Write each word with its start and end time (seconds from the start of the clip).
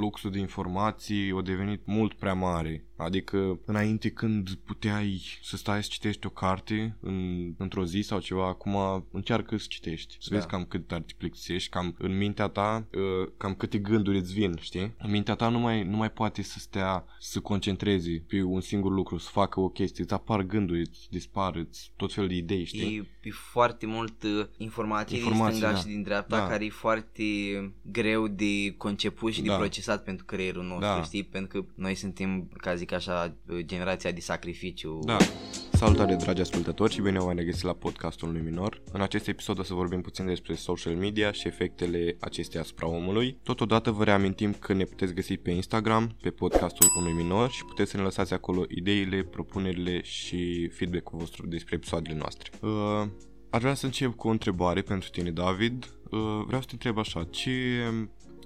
fluxul 0.00 0.30
de 0.30 0.38
informații 0.38 1.32
a 1.38 1.42
devenit 1.42 1.80
mult 1.84 2.12
prea 2.14 2.34
mare. 2.34 2.84
Adică 2.96 3.60
înainte 3.64 4.10
când 4.10 4.50
puteai 4.64 5.38
să 5.42 5.56
stai 5.56 5.82
să 5.82 5.88
citești 5.92 6.26
o 6.26 6.30
carte 6.30 6.96
în, 7.00 7.52
într-o 7.56 7.84
zi 7.84 8.00
sau 8.00 8.20
ceva, 8.20 8.46
acum 8.48 9.06
încearcă 9.10 9.56
să 9.56 9.66
citești. 9.68 10.16
Să 10.20 10.28
da. 10.30 10.36
vezi 10.36 10.48
cam 10.48 10.64
cât 10.64 10.92
ar 10.92 11.00
te 11.00 11.12
plictisești, 11.16 11.70
cam 11.70 11.94
în 11.98 12.16
mintea 12.16 12.48
ta, 12.48 12.86
uh, 12.92 13.28
cam 13.36 13.54
câte 13.54 13.78
gânduri 13.78 14.18
îți 14.18 14.32
vin, 14.32 14.56
știi? 14.60 14.94
În 14.98 15.10
mintea 15.10 15.34
ta 15.34 15.48
nu 15.48 15.58
mai, 15.58 15.84
nu 15.84 15.96
mai 15.96 16.10
poate 16.10 16.42
să 16.42 16.58
stea 16.58 17.04
să 17.18 17.40
concentreze 17.40 18.24
pe 18.26 18.42
un 18.42 18.60
singur 18.60 18.92
lucru, 18.92 19.18
să 19.18 19.28
facă 19.32 19.60
o 19.60 19.68
chestie, 19.68 20.04
îți 20.04 20.12
apar 20.12 20.42
gânduri, 20.42 20.80
îți 20.80 21.06
dispar, 21.10 21.56
îți 21.56 21.92
tot 21.96 22.12
fel 22.12 22.28
de 22.28 22.34
idei, 22.34 22.64
știi? 22.64 22.96
E, 22.96 23.28
e 23.28 23.30
foarte 23.30 23.86
mult 23.86 24.22
uh, 24.22 24.46
informație, 24.56 25.16
informație 25.16 25.50
din 25.50 25.58
stânga 25.58 25.72
da. 25.72 25.78
și 25.78 25.86
din 25.86 26.02
dreapta 26.02 26.38
da. 26.38 26.46
care 26.46 26.64
e 26.64 26.70
foarte 26.70 27.22
greu 27.82 28.28
de 28.28 28.74
conceput 28.76 29.32
și 29.32 29.42
de 29.42 29.48
da. 29.48 29.54
Procesat 29.90 30.04
pentru 30.04 30.24
creierul 30.24 30.64
nostru, 30.64 30.96
da. 30.96 31.02
știi? 31.02 31.24
Pentru 31.24 31.62
că 31.62 31.68
noi 31.74 31.94
suntem, 31.94 32.48
ca 32.56 32.74
zic 32.74 32.92
așa, 32.92 33.36
generația 33.60 34.10
de 34.10 34.20
sacrificiu. 34.20 34.98
Da. 35.04 35.16
Salutare 35.72 36.14
dragi 36.14 36.40
ascultători 36.40 36.92
și 36.92 37.00
bine 37.00 37.18
v-am 37.18 37.36
regăsit 37.36 37.62
la 37.62 37.72
podcastul 37.72 38.32
lui 38.32 38.40
Minor. 38.40 38.82
În 38.92 39.00
acest 39.00 39.28
episod 39.28 39.58
o 39.58 39.62
să 39.62 39.74
vorbim 39.74 40.00
puțin 40.00 40.26
despre 40.26 40.54
social 40.54 40.94
media 40.94 41.32
și 41.32 41.46
efectele 41.46 42.16
acesteia 42.20 42.62
asupra 42.62 42.86
omului. 42.86 43.38
Totodată 43.42 43.90
vă 43.90 44.04
reamintim 44.04 44.52
că 44.52 44.72
ne 44.72 44.84
puteți 44.84 45.14
găsi 45.14 45.36
pe 45.36 45.50
Instagram, 45.50 46.16
pe 46.20 46.30
podcastul 46.30 46.86
unui 46.98 47.12
minor 47.12 47.50
și 47.50 47.64
puteți 47.64 47.90
să 47.90 47.96
ne 47.96 48.02
lăsați 48.02 48.32
acolo 48.32 48.64
ideile, 48.68 49.22
propunerile 49.22 50.02
și 50.02 50.68
feedback-ul 50.68 51.18
vostru 51.18 51.46
despre 51.46 51.74
episoadele 51.74 52.16
noastre. 52.16 52.50
Uh, 52.60 53.06
Aș 53.50 53.60
vrea 53.60 53.74
să 53.74 53.86
încep 53.86 54.14
cu 54.14 54.28
o 54.28 54.30
întrebare 54.30 54.82
pentru 54.82 55.08
tine, 55.08 55.30
David. 55.30 55.84
Uh, 56.10 56.20
vreau 56.46 56.60
să 56.60 56.66
te 56.66 56.72
întreb 56.72 56.98
așa, 56.98 57.24
ce, 57.30 57.50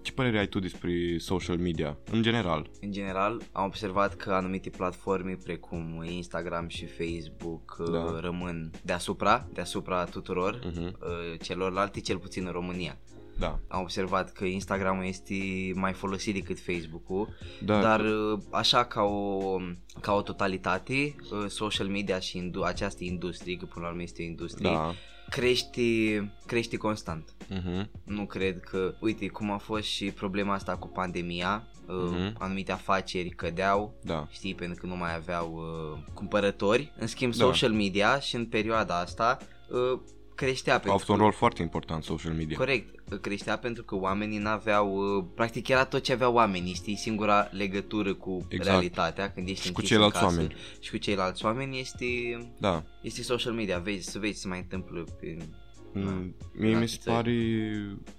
ce 0.05 0.13
părere 0.13 0.39
ai 0.39 0.47
tu 0.47 0.59
despre 0.59 1.19
social 1.19 1.57
media, 1.57 1.99
în 2.11 2.23
general? 2.23 2.71
În 2.81 2.93
general, 2.93 3.43
am 3.53 3.65
observat 3.65 4.15
că 4.15 4.33
anumite 4.33 4.71
platforme 4.71 5.39
precum 5.45 6.05
Instagram 6.07 6.69
și 6.69 6.87
Facebook 6.87 7.77
uh, 7.79 7.91
da. 7.91 8.21
rămân 8.21 8.71
deasupra, 8.83 9.49
deasupra 9.53 10.05
tuturor 10.05 10.59
uh-huh. 10.59 11.41
celorlalte, 11.41 12.01
cel 12.01 12.19
puțin 12.19 12.47
în 12.47 12.53
România. 12.53 12.99
Da. 13.39 13.59
Am 13.69 13.81
observat 13.81 14.33
că 14.33 14.45
Instagram 14.45 15.03
este 15.03 15.35
mai 15.75 15.93
folosit 15.93 16.35
decât 16.35 16.61
Facebook-ul, 16.61 17.29
da. 17.65 17.81
dar 17.81 18.01
uh, 18.01 18.39
așa 18.51 18.85
ca 18.85 19.03
o, 19.03 19.57
ca 20.01 20.15
o 20.15 20.23
totalitate, 20.23 21.15
social 21.47 21.87
media 21.87 22.19
și 22.19 22.37
indu- 22.37 22.63
această 22.63 23.05
industrie, 23.05 23.57
că 23.57 23.65
până 23.65 23.85
la 23.85 23.91
urmă 23.91 24.03
este 24.03 24.23
o 24.23 24.25
industrie, 24.25 24.71
da 24.71 24.95
crește, 25.29 26.33
crește 26.47 26.77
constant. 26.77 27.35
Uh-huh. 27.45 27.87
Nu 28.05 28.27
cred 28.27 28.61
că, 28.61 28.95
uite, 29.01 29.27
cum 29.27 29.51
a 29.51 29.57
fost 29.57 29.87
și 29.87 30.11
problema 30.11 30.55
asta 30.55 30.77
cu 30.77 30.89
pandemia, 30.89 31.67
uh-huh. 31.85 32.33
anumite 32.39 32.73
afaceri 32.73 33.29
cădeau, 33.29 33.95
da. 34.03 34.27
știi, 34.31 34.55
pentru 34.55 34.81
că 34.81 34.87
nu 34.87 34.97
mai 34.97 35.15
aveau 35.15 35.55
uh, 35.55 36.13
cumpărători. 36.15 36.93
În 36.99 37.07
schimb, 37.07 37.35
da. 37.35 37.45
social 37.45 37.73
media 37.73 38.19
și 38.19 38.35
în 38.35 38.47
perioada 38.47 38.99
asta 38.99 39.39
uh, 39.69 40.01
creștea. 40.35 40.83
Au 40.87 40.93
avut 40.93 41.09
un 41.09 41.17
rol 41.17 41.33
foarte 41.33 41.63
important 41.63 42.05
social 42.05 42.33
media. 42.33 42.57
Corect, 42.57 43.19
creștea 43.21 43.59
pentru 43.59 43.83
că 43.83 43.95
oamenii 43.95 44.39
n-aveau, 44.39 45.17
uh, 45.17 45.25
practic 45.35 45.69
era 45.69 45.85
tot 45.85 46.03
ce 46.03 46.13
aveau 46.13 46.35
oamenii, 46.35 46.75
știi, 46.75 46.97
singura 46.97 47.49
legătură 47.51 48.15
cu 48.15 48.47
exact. 48.49 48.69
realitatea 48.69 49.33
când 49.33 49.49
ești 49.49 49.67
și 49.67 49.73
cu 49.73 49.83
ceilalți 49.83 50.19
casă, 50.19 50.25
oameni. 50.25 50.55
Și 50.81 50.91
cu 50.91 50.97
ceilalți 50.97 51.45
oameni 51.45 51.81
este, 51.81 52.07
da. 52.59 52.83
este 53.03 53.23
social 53.23 53.53
media, 53.53 53.79
vezi, 53.79 54.11
să 54.11 54.19
vezi 54.19 54.33
ce 54.33 54.39
se 54.39 54.49
mai 54.49 54.59
întâmplă 54.59 55.05
pe 55.21 55.37
Mm, 55.95 56.35
mie 56.53 56.79
mi 56.79 56.89
se 56.89 56.99
pare 57.05 57.33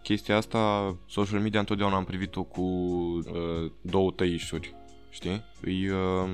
chestia 0.01 0.37
asta, 0.37 0.95
social 1.07 1.39
media 1.39 1.59
întotdeauna 1.59 1.95
am 1.95 2.03
privit-o 2.03 2.43
cu 2.43 2.61
uh, 2.61 3.71
două 3.81 4.11
tăișuri, 4.11 4.75
știi? 5.09 5.43
Îi, 5.61 5.89
uh, 5.89 6.29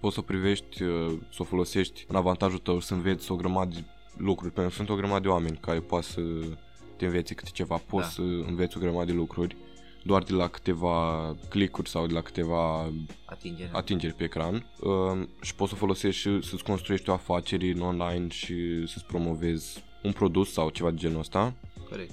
poți 0.00 0.14
să 0.14 0.20
o 0.20 0.22
privești, 0.22 0.82
uh, 0.82 1.12
să 1.30 1.38
o 1.38 1.44
folosești 1.44 2.04
în 2.08 2.16
avantajul 2.16 2.58
tău, 2.58 2.80
să 2.80 2.94
înveți 2.94 3.32
o 3.32 3.36
grămadă 3.36 3.74
de 3.74 3.84
lucruri, 4.16 4.52
pentru 4.52 4.70
că 4.70 4.76
sunt 4.76 4.90
o 4.90 4.94
grămadă 4.94 5.20
de 5.20 5.28
oameni 5.28 5.58
care 5.60 5.80
poate 5.80 6.06
să 6.06 6.20
te 6.96 7.04
înveți 7.04 7.34
câte 7.34 7.50
ceva, 7.52 7.76
poți 7.76 8.06
da. 8.06 8.10
să 8.10 8.20
înveți 8.46 8.76
o 8.76 8.80
grămadă 8.80 9.04
de 9.04 9.12
lucruri 9.12 9.56
doar 10.06 10.22
de 10.22 10.32
la 10.32 10.48
câteva 10.48 11.36
clicuri 11.48 11.88
sau 11.88 12.06
de 12.06 12.12
la 12.12 12.20
câteva 12.20 12.92
atingeri, 13.24 13.70
atingeri 13.72 14.14
pe 14.14 14.24
ecran 14.24 14.66
uh, 14.80 15.28
și 15.40 15.54
poți 15.54 15.70
să 15.70 15.76
folosești 15.76 16.20
și 16.20 16.42
să-ți 16.42 16.62
construiești 16.62 17.10
o 17.10 17.12
afacere 17.12 17.70
în 17.70 17.80
online 17.80 18.28
și 18.28 18.86
să-ți 18.86 19.04
promovezi 19.04 19.84
un 20.02 20.12
produs 20.12 20.52
sau 20.52 20.70
ceva 20.70 20.90
de 20.90 20.96
genul 20.96 21.18
ăsta. 21.18 21.54
Corect. 21.88 22.12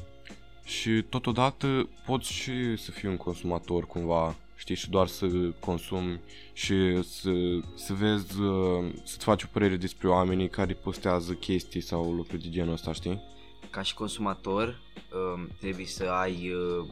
Și 0.63 1.01
totodată 1.09 1.89
poți 2.05 2.31
și 2.31 2.75
să 2.77 2.91
fii 2.91 3.09
un 3.09 3.17
consumator 3.17 3.85
cumva, 3.85 4.35
știi, 4.55 4.75
și 4.75 4.89
doar 4.89 5.07
să 5.07 5.27
consumi 5.59 6.19
și 6.53 7.03
să, 7.03 7.31
să 7.75 7.93
vezi, 7.93 8.39
uh, 8.39 8.91
să-ți 9.03 9.23
faci 9.23 9.43
o 9.43 9.47
părere 9.51 9.75
despre 9.75 10.07
oamenii 10.07 10.49
care 10.49 10.73
postează 10.73 11.33
chestii 11.33 11.81
sau 11.81 12.13
lucruri 12.13 12.41
de 12.41 12.49
genul 12.49 12.73
ăsta, 12.73 12.93
știi? 12.93 13.21
Ca 13.69 13.81
și 13.81 13.93
consumator 13.93 14.81
um, 15.35 15.49
trebuie 15.59 15.85
să 15.85 16.03
ai 16.03 16.51
uh, 16.53 16.85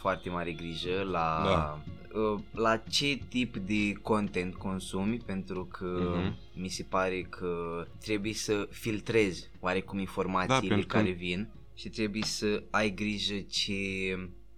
foarte 0.00 0.30
mare 0.30 0.52
grijă 0.52 1.08
la, 1.10 1.42
da. 1.44 1.82
Uh, 2.20 2.40
la 2.52 2.76
ce 2.76 3.18
tip 3.28 3.56
de 3.56 3.92
content 3.92 4.54
consumi 4.54 5.16
pentru 5.16 5.64
că 5.64 6.14
uh-huh. 6.16 6.52
mi 6.54 6.68
se 6.68 6.82
pare 6.82 7.22
că 7.22 7.86
trebuie 8.00 8.34
să 8.34 8.68
filtrezi 8.70 9.50
oarecum 9.60 9.98
informațiile 9.98 10.74
da, 10.74 10.82
care 10.86 11.10
vin 11.10 11.48
și 11.74 11.88
trebuie 11.88 12.22
să 12.22 12.62
ai 12.70 12.94
grijă 12.94 13.34
ce 13.50 13.72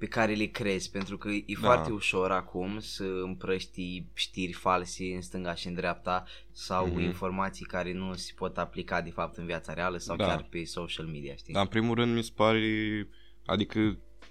pe 0.02 0.08
care 0.08 0.34
le 0.34 0.44
crezi, 0.44 0.90
pentru 0.90 1.18
că 1.18 1.28
e 1.28 1.44
da. 1.46 1.60
foarte 1.60 1.92
ușor 1.92 2.30
acum 2.30 2.78
să 2.80 3.04
împrăști 3.22 4.04
știri 4.14 4.52
false 4.52 5.04
în 5.14 5.20
stânga 5.20 5.54
și 5.54 5.66
în 5.66 5.74
dreapta 5.74 6.24
sau 6.52 6.88
mm-hmm. 6.88 7.02
informații 7.02 7.64
care 7.64 7.92
nu 7.92 8.14
se 8.14 8.32
pot 8.36 8.58
aplica 8.58 9.00
de 9.00 9.10
fapt 9.10 9.36
în 9.36 9.46
viața 9.46 9.72
reală 9.72 9.96
sau 9.96 10.16
da. 10.16 10.26
chiar 10.26 10.46
pe 10.50 10.64
social 10.64 11.06
media, 11.06 11.34
știi? 11.34 11.52
Da, 11.52 11.60
în 11.60 11.66
primul 11.66 11.94
rând 11.94 12.14
mi 12.14 12.22
se 12.22 12.30
pare, 12.34 13.08
adică 13.46 13.78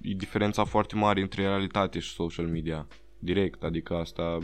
e 0.02 0.14
diferența 0.14 0.64
foarte 0.64 0.96
mare 0.96 1.22
între 1.22 1.42
realitate 1.42 2.00
și 2.00 2.14
social 2.14 2.48
media, 2.48 2.88
direct, 3.20 3.64
adică 3.64 3.96
asta 3.96 4.38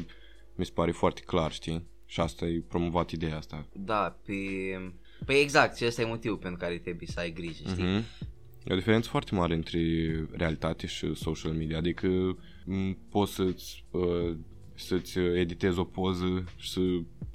mi 0.56 0.66
se 0.66 0.72
pare 0.74 0.92
foarte 0.92 1.22
clar, 1.22 1.52
știi? 1.52 1.88
Și 2.06 2.20
asta 2.20 2.46
e 2.46 2.64
promovat 2.68 3.10
ideea 3.10 3.38
asta. 3.38 3.68
Da, 3.74 4.20
pe... 4.26 4.34
Păi 5.26 5.42
exact, 5.42 5.78
și 5.78 5.86
ăsta 5.86 6.02
e 6.02 6.06
motivul 6.06 6.38
pentru 6.38 6.60
care 6.60 6.78
trebuie 6.78 7.08
să 7.08 7.20
ai 7.20 7.32
grijă, 7.32 7.70
știi? 7.70 7.84
Mm-hmm. 7.84 8.28
E 8.68 8.74
o 8.74 8.76
diferență 8.76 9.10
foarte 9.10 9.36
mare 9.36 9.54
între 9.54 9.80
realitate 10.32 10.88
și 10.88 11.14
social 11.14 11.54
media, 11.54 11.78
adică 11.78 12.38
poți 13.10 13.34
să-ți, 13.34 13.86
uh, 13.92 14.38
să-ți 14.76 15.18
editezi 15.20 15.80
o 15.80 15.84
poză 15.84 16.44
și 16.56 16.70
să 16.70 16.80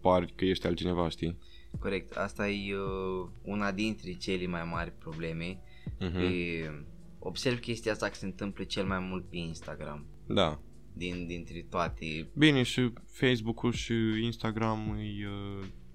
pari 0.00 0.32
că 0.36 0.44
ești 0.44 0.66
altcineva, 0.66 1.08
știi? 1.08 1.38
Corect, 1.78 2.16
asta 2.16 2.48
e 2.48 2.74
uh, 2.74 3.28
una 3.42 3.72
dintre 3.72 4.12
cele 4.12 4.46
mai 4.46 4.68
mari 4.70 4.92
probleme. 4.98 5.60
Uh-huh. 5.84 6.12
Pe, 6.12 6.70
observ 7.18 7.58
chestia 7.60 7.92
asta 7.92 8.08
că 8.08 8.14
se 8.14 8.24
întâmplă 8.24 8.64
cel 8.64 8.84
mai 8.84 8.98
mult 8.98 9.30
pe 9.30 9.36
Instagram. 9.36 10.06
Da. 10.26 10.60
Din, 10.92 11.26
dintre 11.26 11.66
toate. 11.70 12.30
Bine, 12.34 12.62
și 12.62 12.92
Facebook-ul 13.06 13.72
și 13.72 13.94
Instagram 14.22 14.96
e... 14.98 15.28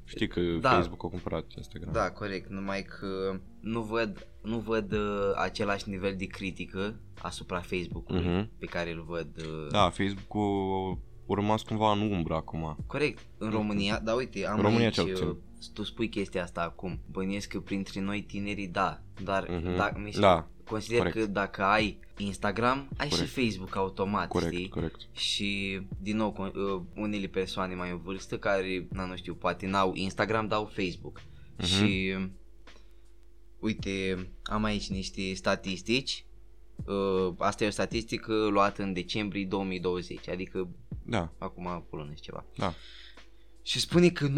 Uh 0.08 0.14
Știi 0.14 0.28
că 0.28 0.42
da. 0.62 0.70
Facebook 0.70 1.04
a 1.04 1.08
cumpărat 1.08 1.46
Instagram. 1.56 1.92
Da, 1.94 2.12
corect, 2.12 2.50
numai 2.50 2.84
că 2.84 3.40
nu 3.60 3.82
văd, 3.82 4.28
nu 4.42 4.58
văd 4.58 4.92
uh, 4.92 5.32
același 5.36 5.90
nivel 5.90 6.16
de 6.18 6.26
critică 6.26 7.00
asupra 7.22 7.60
Facebook-ului 7.60 8.26
uh-huh. 8.26 8.60
pe 8.60 8.66
care 8.66 8.92
îl 8.92 9.04
văd. 9.08 9.28
Uh... 9.38 9.72
Da, 9.72 9.90
Facebook-ul 9.90 10.98
a 11.30 11.34
rămas 11.34 11.62
cumva 11.62 11.92
în 11.92 12.12
umbră 12.12 12.34
acum. 12.34 12.78
Corect, 12.88 13.26
în 13.38 13.50
România, 13.50 14.00
da 14.00 14.14
uite, 14.14 14.46
am 14.46 14.56
în 14.56 14.62
România 14.62 14.86
aici, 14.86 14.94
cel 14.94 15.06
puțin. 15.06 15.28
Uh, 15.28 15.36
tu 15.74 15.84
spui 15.84 16.10
chestia 16.10 16.44
asta 16.44 16.62
acum, 16.62 17.00
bănuiesc 17.12 17.48
că 17.48 17.60
printre 17.60 18.02
noi 18.02 18.22
tinerii 18.22 18.68
da, 18.68 19.02
dar 19.24 19.44
uh-huh. 19.44 19.76
da, 19.76 19.92
mi 20.04 20.12
se, 20.12 20.20
da. 20.20 20.48
Consider 20.68 20.98
corect. 20.98 21.16
că 21.16 21.26
dacă 21.26 21.64
ai 21.64 22.00
Instagram, 22.18 22.90
ai 22.98 23.10
corect. 23.10 23.30
și 23.30 23.46
Facebook 23.46 23.76
automat, 23.76 24.28
corect, 24.28 24.54
știi? 24.54 24.70
Corect. 24.70 25.08
Și, 25.12 25.82
din 26.02 26.16
nou, 26.16 26.52
uh, 26.56 26.82
unele 26.96 27.28
persoane 27.28 27.76
mai 27.76 27.92
în 27.92 27.98
vârstă 27.98 28.38
care, 28.38 28.88
na, 28.92 29.06
nu 29.06 29.16
știu, 29.16 29.34
poate 29.34 29.68
n-au 29.68 29.94
Instagram, 29.94 30.48
dau 30.48 30.66
Facebook. 30.66 31.22
Uh-huh. 31.22 31.66
Și, 31.66 32.16
uite, 33.60 34.28
am 34.44 34.64
aici 34.64 34.90
niște 34.90 35.34
statistici. 35.34 36.26
Uh, 36.86 37.34
asta 37.38 37.64
e 37.64 37.68
o 37.68 37.72
statistică 37.72 38.34
luată 38.34 38.84
în 38.84 38.94
decembrie 38.94 39.46
2020, 39.46 40.30
adică 40.30 40.70
da. 41.04 41.34
acum 41.38 41.86
o 41.90 41.96
lună 41.96 42.14
ceva. 42.22 42.46
Da. 42.56 42.74
Și 43.62 43.80
spune 43.80 44.10
că 44.10 44.28
94,38% 44.28 44.32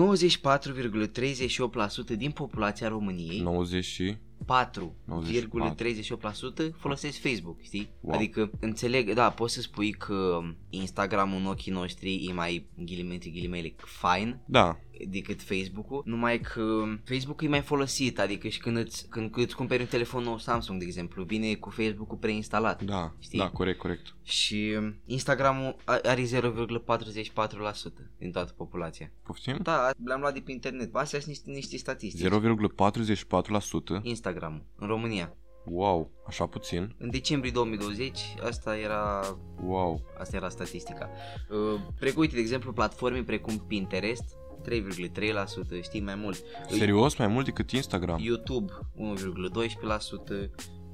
din 2.17 2.31
populația 2.31 2.87
României 2.87 3.39
90 3.39 4.01
4,38% 4.45 6.71
folosesc 6.77 7.21
Facebook, 7.21 7.61
știi? 7.61 7.89
Wow. 8.01 8.15
Adică 8.15 8.51
înțeleg, 8.59 9.13
da, 9.13 9.29
poți 9.29 9.53
să 9.53 9.61
spui 9.61 9.91
că 9.91 10.39
Instagram 10.69 11.33
în 11.33 11.45
ochii 11.45 11.71
noștri 11.71 12.25
e 12.29 12.33
mai 12.33 12.67
ghilimete 12.75 13.29
ghilimele 13.29 13.75
fine. 13.85 14.41
Da 14.45 14.77
decât 15.07 15.41
Facebook-ul, 15.41 16.01
numai 16.05 16.39
că 16.39 16.83
Facebook-ul 17.03 17.47
e 17.47 17.49
mai 17.49 17.61
folosit, 17.61 18.19
adică 18.19 18.47
și 18.47 18.59
când 18.59 18.77
îți, 18.77 19.07
când 19.09 19.37
îți 19.37 19.55
cumperi 19.55 19.81
un 19.81 19.87
telefon 19.87 20.23
nou 20.23 20.37
Samsung, 20.37 20.79
de 20.79 20.85
exemplu, 20.85 21.23
vine 21.23 21.53
cu 21.53 21.69
Facebook-ul 21.69 22.17
preinstalat. 22.17 22.83
Da, 22.83 23.13
știi? 23.19 23.39
da, 23.39 23.49
corect, 23.49 23.79
corect. 23.79 24.15
Și 24.23 24.77
Instagram-ul 25.05 25.75
are 25.85 26.23
0,44% 26.23 26.27
din 28.17 28.31
toată 28.31 28.53
populația. 28.57 29.11
Poftim? 29.23 29.59
Da, 29.61 29.89
le-am 30.05 30.19
luat 30.19 30.33
de 30.33 30.39
pe 30.39 30.51
internet. 30.51 30.95
Astea 30.95 31.19
sunt 31.19 31.31
niște, 31.31 31.51
niște 31.51 31.77
statistici. 31.77 32.27
0,44%? 32.27 32.31
Instagram 34.01 34.28
în 34.75 34.87
România. 34.87 35.33
Wow, 35.65 36.11
așa 36.27 36.45
puțin. 36.45 36.95
În 36.97 37.09
decembrie 37.09 37.51
2020, 37.51 38.19
asta 38.43 38.77
era 38.77 39.37
Wow. 39.65 40.01
Asta 40.19 40.35
era 40.35 40.49
statistica. 40.49 41.09
Uh, 41.49 41.81
precum, 41.99 42.21
uite, 42.21 42.35
de 42.35 42.41
exemplu, 42.41 42.73
platforme 42.73 43.23
precum 43.23 43.57
Pinterest 43.67 44.35
3,3%, 44.61 45.81
știi, 45.81 46.01
mai 46.01 46.15
mult. 46.15 46.43
Serios? 46.69 47.15
Mai 47.15 47.27
mult 47.27 47.45
decât 47.45 47.71
Instagram? 47.71 48.19
YouTube 48.21 48.71
1,12%, 48.95 50.49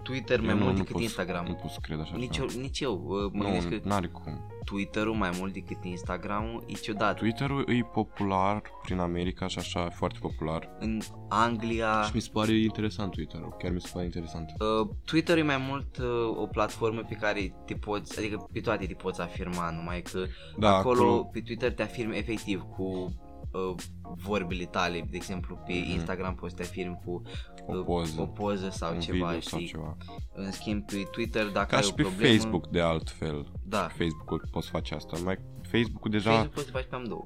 Twitter 0.05 0.39
mai 0.41 0.53
nu, 0.53 0.63
mult 0.63 0.71
nu 0.71 0.77
decât 0.77 0.91
pot, 0.91 1.01
Instagram. 1.01 1.45
Nu 1.47 1.53
pot 1.53 1.71
să 1.71 1.79
cred 1.81 1.99
așa. 1.99 2.15
Nici 2.15 2.37
eu, 2.37 2.47
nici 2.59 2.79
eu 2.79 3.03
mă 3.33 3.43
nu, 3.43 3.69
că 3.69 3.79
n-are 3.83 4.07
cum. 4.07 4.55
Twitter-ul 4.65 5.13
mai 5.13 5.29
mult 5.37 5.53
decât 5.53 5.83
Instagram-ul 5.83 6.63
e 6.67 6.73
ciudat. 6.73 7.15
Twitter-ul 7.17 7.65
e 7.69 7.83
popular 7.93 8.61
prin 8.83 8.99
America 8.99 9.47
și 9.47 9.59
așa, 9.59 9.89
foarte 9.89 10.19
popular. 10.21 10.69
În 10.79 11.01
Anglia... 11.29 12.01
Și 12.01 12.11
mi 12.13 12.21
se 12.21 12.29
pare 12.33 12.51
interesant 12.51 13.11
Twitter-ul, 13.11 13.55
chiar 13.59 13.71
mi 13.71 13.81
se 13.81 13.89
pare 13.93 14.05
interesant. 14.05 14.49
Uh, 14.59 14.87
Twitter 15.05 15.37
e 15.37 15.41
mai 15.41 15.65
mult 15.69 15.97
uh, 15.97 16.37
o 16.37 16.45
platformă 16.45 17.01
pe 17.01 17.15
care 17.15 17.55
te 17.65 17.73
poți, 17.73 18.19
adică 18.19 18.47
pe 18.53 18.59
toate 18.59 18.85
te 18.85 18.93
poți 18.93 19.21
afirma, 19.21 19.71
numai 19.71 20.01
că 20.01 20.19
da, 20.57 20.75
acolo, 20.75 21.01
acolo 21.01 21.23
pe 21.23 21.39
Twitter 21.39 21.73
te 21.73 21.81
afirmi 21.81 22.17
efectiv 22.17 22.61
cu 22.61 23.13
uh, 23.55 23.75
vorbile 24.15 24.65
tale, 24.65 25.07
de 25.09 25.15
exemplu 25.15 25.55
pe 25.65 25.73
mm-hmm. 25.73 25.93
Instagram 25.93 26.35
poți 26.35 26.51
să 26.51 26.57
te 26.57 26.63
afirmi 26.63 27.01
cu 27.05 27.21
uh, 27.67 27.77
o, 27.77 27.83
poză, 27.83 28.21
o 28.21 28.25
poză 28.25 28.69
sau 28.69 28.93
un 28.93 28.99
ceva, 28.99 29.31
știi? 29.31 29.49
Sau 29.49 29.59
ceva. 29.59 29.97
În 30.33 30.51
schimb 30.51 30.85
pe 30.85 31.07
Twitter 31.11 31.47
dacă 31.47 31.67
Ca 31.67 31.75
ai 31.75 31.83
și 31.83 31.89
o 31.91 31.93
pe 31.93 32.01
problemă, 32.01 32.33
Facebook 32.33 32.67
de 32.67 32.81
altfel. 32.81 33.51
Da. 33.63 33.87
Facebook-ul 33.97 34.47
poți 34.51 34.69
face 34.69 34.95
asta, 34.95 35.17
mai 35.23 35.37
Facebook-ul 35.61 36.11
deja 36.11 36.29
Facebook 36.29 36.53
poți 36.53 36.65
să 36.65 36.71
faci 36.71 36.85
pe 36.85 36.95
amândouă. 36.95 37.25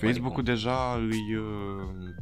Facebook-ul 0.00 0.42
deja 0.42 0.98
e 1.30 1.38
uh, 1.38 1.44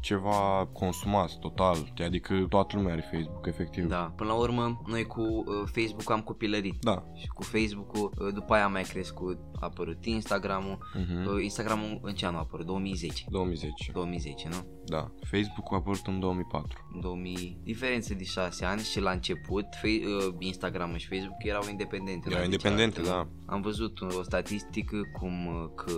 ceva 0.00 0.68
consumat 0.72 1.38
total, 1.38 1.76
adică 2.04 2.46
toată 2.48 2.76
lumea 2.76 2.92
are 2.92 3.08
Facebook, 3.12 3.46
efectiv. 3.46 3.84
Da, 3.84 4.12
până 4.16 4.28
la 4.30 4.36
urmă, 4.36 4.82
noi 4.86 5.04
cu 5.04 5.20
uh, 5.20 5.44
Facebook 5.64 6.10
am 6.10 6.20
copilărit. 6.20 6.74
Da. 6.80 7.04
Și 7.14 7.26
cu 7.26 7.42
Facebook-ul, 7.42 8.12
uh, 8.18 8.34
după 8.34 8.54
aia 8.54 8.64
a 8.64 8.68
mai 8.68 8.82
crescut, 8.82 9.38
a 9.60 9.64
apărut 9.66 10.04
Instagram-ul. 10.04 10.78
Uh-huh. 10.78 11.34
Uh, 11.34 11.42
Instagram-ul 11.42 12.00
în 12.02 12.14
ce 12.14 12.26
an 12.26 12.34
a 12.34 12.38
apărut? 12.38 12.66
2010. 12.66 13.24
2010. 13.30 13.92
2010, 13.92 14.48
nu? 14.48 14.56
Da. 14.84 15.10
Facebook-ul 15.30 15.76
a 15.76 15.78
apărut 15.78 16.06
în 16.06 16.20
2004. 16.20 16.88
În 16.94 17.00
2000, 17.00 17.58
diferență 17.62 18.14
de 18.14 18.24
6 18.24 18.64
ani 18.64 18.80
și 18.80 19.00
la 19.00 19.10
început 19.10 19.64
fe- 19.80 19.88
uh, 19.88 20.34
Instagram 20.38 20.96
și 20.96 21.08
Facebook 21.08 21.44
erau 21.44 21.62
independente. 21.70 22.28
Erau 22.30 22.44
independente, 22.44 23.02
da. 23.02 23.28
Am 23.46 23.60
văzut 23.60 24.00
o 24.00 24.22
statistică 24.22 24.96
cum 25.12 25.46
uh, 25.46 25.70
că 25.74 25.92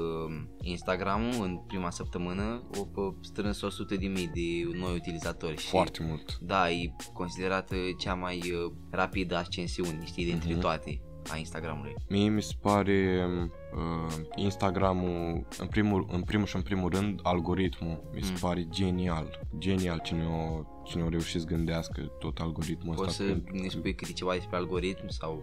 Instagram-ul 0.61 1.45
în 1.45 1.61
prima 1.67 1.91
săptămână 1.91 2.63
a 2.75 3.15
strâns 3.21 3.61
100 3.61 3.97
de 3.97 4.07
mii 4.07 4.31
de 4.35 4.79
noi 4.79 4.95
utilizatori. 4.95 5.57
Foarte 5.57 6.03
și, 6.03 6.09
mult. 6.09 6.39
Da, 6.39 6.71
e 6.71 6.93
considerată 7.13 7.77
cea 7.99 8.15
mai 8.15 8.37
uh, 8.37 8.73
rapidă 8.91 9.37
ascensiune, 9.37 10.05
știi, 10.05 10.25
dintre 10.25 10.57
uh-huh. 10.57 10.61
toate 10.61 11.01
a 11.31 11.37
Instagramului. 11.37 11.95
Mie 12.09 12.29
mi 12.29 12.43
se 12.43 12.55
pare 12.61 13.27
uh, 13.75 14.13
Instagramul, 14.35 15.47
în 15.59 15.67
primul, 15.67 16.07
în 16.11 16.23
primul 16.23 16.47
și 16.47 16.57
în 16.57 16.63
primul 16.63 16.91
rând, 16.91 17.21
algoritmul, 17.23 18.11
mi 18.15 18.23
se 18.23 18.31
mm. 18.31 18.39
pare 18.41 18.67
genial. 18.71 19.41
Genial 19.59 20.01
cine 20.05 20.25
o, 20.25 20.63
cine 20.85 21.03
o 21.03 21.09
reușit 21.09 21.41
să 21.41 21.47
gândească 21.47 22.01
tot 22.19 22.39
algoritmul 22.39 22.95
Poți 22.95 23.09
ăsta. 23.09 23.25
Poți 23.25 23.45
să 23.45 23.59
ne 23.63 23.69
spui 23.69 23.95
câte 23.95 24.13
ceva 24.13 24.33
despre 24.33 24.57
algoritm 24.57 25.09
sau... 25.09 25.43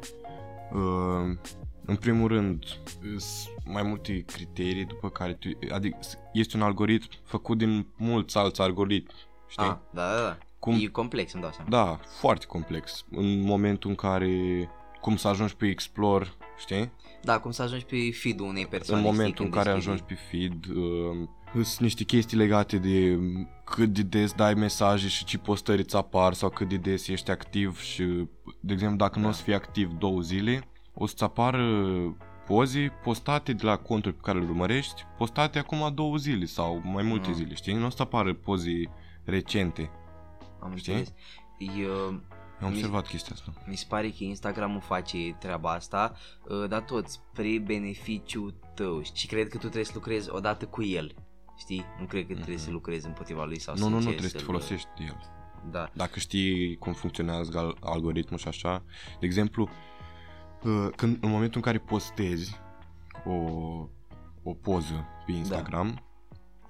Uh, 0.73 1.37
în 1.85 1.95
primul 1.95 2.27
rând, 2.27 2.63
sunt 3.17 3.65
mai 3.65 3.83
multe 3.83 4.23
criterii 4.27 4.85
după 4.85 5.09
care 5.09 5.33
tu, 5.33 5.49
adică 5.73 5.97
este 6.33 6.57
un 6.57 6.63
algoritm 6.63 7.07
făcut 7.23 7.57
din 7.57 7.87
mulți 7.97 8.37
alți 8.37 8.61
algoritmi, 8.61 9.13
știi? 9.47 9.65
Ah, 9.65 9.75
da, 9.91 10.15
da, 10.15 10.21
da. 10.21 10.37
Cum, 10.59 10.77
e 10.79 10.85
complex, 10.85 11.33
îmi 11.33 11.41
dau 11.41 11.51
seama. 11.51 11.69
Da, 11.69 11.99
foarte 12.19 12.45
complex. 12.45 13.05
În 13.11 13.41
momentul 13.41 13.89
în 13.89 13.95
care 13.95 14.69
cum 15.01 15.15
să 15.15 15.27
ajungi 15.27 15.55
pe 15.55 15.67
Explore, 15.67 16.33
știi? 16.57 16.91
Da, 17.21 17.39
cum 17.39 17.51
să 17.51 17.61
ajungi 17.61 17.85
pe 17.85 18.11
feed-ul 18.11 18.47
unei 18.47 18.65
persoane. 18.65 19.07
În 19.07 19.15
momentul 19.15 19.45
în 19.45 19.51
care 19.51 19.69
ajungi 19.69 20.03
pe 20.03 20.13
feed, 20.13 20.65
uh, 20.65 21.27
sunt 21.53 21.79
niște 21.79 22.03
chestii 22.03 22.37
legate 22.37 22.77
de 22.77 23.19
cât 23.63 23.89
de 23.89 24.01
des 24.01 24.31
dai 24.31 24.53
mesaje 24.53 25.07
și 25.07 25.25
ce 25.25 25.37
postări 25.37 25.81
îți 25.81 25.95
apar 25.95 26.33
sau 26.33 26.49
cât 26.49 26.69
de 26.69 26.75
des 26.75 27.07
ești 27.07 27.31
activ 27.31 27.81
și, 27.81 28.03
de 28.59 28.73
exemplu, 28.73 28.97
dacă 28.97 29.15
da. 29.15 29.21
nu 29.21 29.27
o 29.27 29.31
să 29.31 29.43
fii 29.43 29.53
activ 29.53 29.91
două 29.91 30.21
zile, 30.21 30.67
o 30.93 31.05
să-ți 31.05 31.23
apară 31.23 31.65
poze 32.45 32.91
postate 33.03 33.53
de 33.53 33.65
la 33.65 33.77
conturi 33.77 34.15
pe 34.15 34.21
care 34.23 34.39
le 34.39 34.45
urmărești, 34.45 35.03
postate 35.17 35.59
acum 35.59 35.91
două 35.93 36.17
zile 36.17 36.45
sau 36.45 36.81
mai 36.83 37.03
multe 37.03 37.27
mm. 37.27 37.33
zile, 37.33 37.53
știi? 37.53 37.73
Nu 37.73 37.85
o 37.85 37.89
să 37.89 38.01
apară 38.01 38.33
poze 38.33 38.83
recente. 39.23 39.91
Am 40.59 40.75
știi? 40.75 40.93
înțeles. 40.93 41.13
Eu, 41.77 42.21
am 42.61 42.67
observat 42.67 43.01
mi, 43.01 43.09
chestia 43.09 43.35
asta. 43.35 43.53
Mi 43.67 43.75
se 43.75 43.85
pare 43.89 44.09
că 44.09 44.23
Instagramul 44.23 44.81
face 44.81 45.35
treaba 45.39 45.71
asta, 45.71 46.15
uh, 46.47 46.67
dar 46.69 46.81
tot 46.81 47.07
spre 47.07 47.59
beneficiu 47.65 48.53
tău 48.75 49.01
și 49.13 49.27
cred 49.27 49.47
că 49.47 49.53
tu 49.53 49.57
trebuie 49.57 49.83
să 49.83 49.91
lucrezi 49.93 50.29
odată 50.29 50.65
cu 50.65 50.83
el. 50.83 51.15
Știi? 51.57 51.85
Nu 51.99 52.05
cred 52.05 52.27
că 52.27 52.33
trebuie 52.33 52.55
mm-hmm. 52.55 52.59
să 52.59 52.65
mhm. 52.65 52.73
lucrezi 52.73 53.05
împotriva 53.05 53.45
lui 53.45 53.59
sau 53.59 53.73
Nu, 53.73 53.83
să 53.83 53.89
nu, 53.89 53.95
nu, 53.95 54.01
trebuie 54.01 54.29
să 54.29 54.37
te 54.37 54.43
folosești 54.43 54.87
de 54.97 55.03
el. 55.03 55.17
Da. 55.71 55.89
Dacă 55.93 56.19
știi 56.19 56.77
cum 56.77 56.93
funcționează 56.93 57.73
algoritmul 57.79 58.39
și 58.39 58.47
așa, 58.47 58.83
de 59.19 59.25
exemplu, 59.25 59.63
uh, 59.63 59.92
când, 60.95 61.17
în 61.21 61.29
momentul 61.29 61.55
în 61.55 61.61
care 61.61 61.77
postezi 61.77 62.59
o, 63.25 63.33
o 64.43 64.53
poză 64.61 65.05
pe 65.25 65.31
da. 65.31 65.37
Instagram 65.37 66.03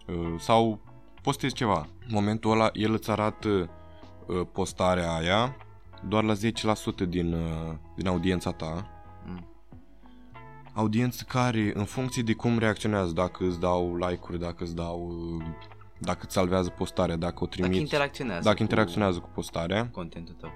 da. 0.06 0.14
sau 0.38 0.80
postezi 1.22 1.54
ceva, 1.54 1.88
în 2.00 2.10
momentul 2.10 2.52
ăla 2.52 2.70
el 2.74 2.94
îți 2.94 3.12
arată 3.12 3.70
postarea 4.52 5.14
aia 5.14 5.56
doar 6.08 6.24
la 6.24 6.34
10% 6.34 7.08
din, 7.08 7.34
uh, 7.34 7.74
din 7.96 8.08
audiența 8.08 8.52
ta. 8.52 8.88
Mm. 9.26 9.48
Audiență 10.74 11.24
care, 11.28 11.72
în 11.74 11.84
funcție 11.84 12.24
de 12.24 12.34
cum 12.34 12.58
reacționează, 12.58 13.12
dacă 13.12 13.46
îți 13.46 13.60
dau 13.60 13.98
like-uri, 13.98 14.40
dacă 14.40 14.64
îți 14.64 14.76
dau 14.76 15.08
uh, 15.38 15.46
dacă 15.98 16.20
îți 16.24 16.34
salvează 16.34 16.70
postarea, 16.70 17.16
dacă 17.16 17.44
o 17.44 17.48
trimit, 17.48 17.70
dacă 17.70 17.82
interacționează, 17.82 18.42
dacă 18.44 18.56
cu, 18.56 18.62
interacționează 18.62 19.20
cu 19.20 19.30
postarea, 19.34 19.90
contentul 19.92 20.36
tău. 20.40 20.50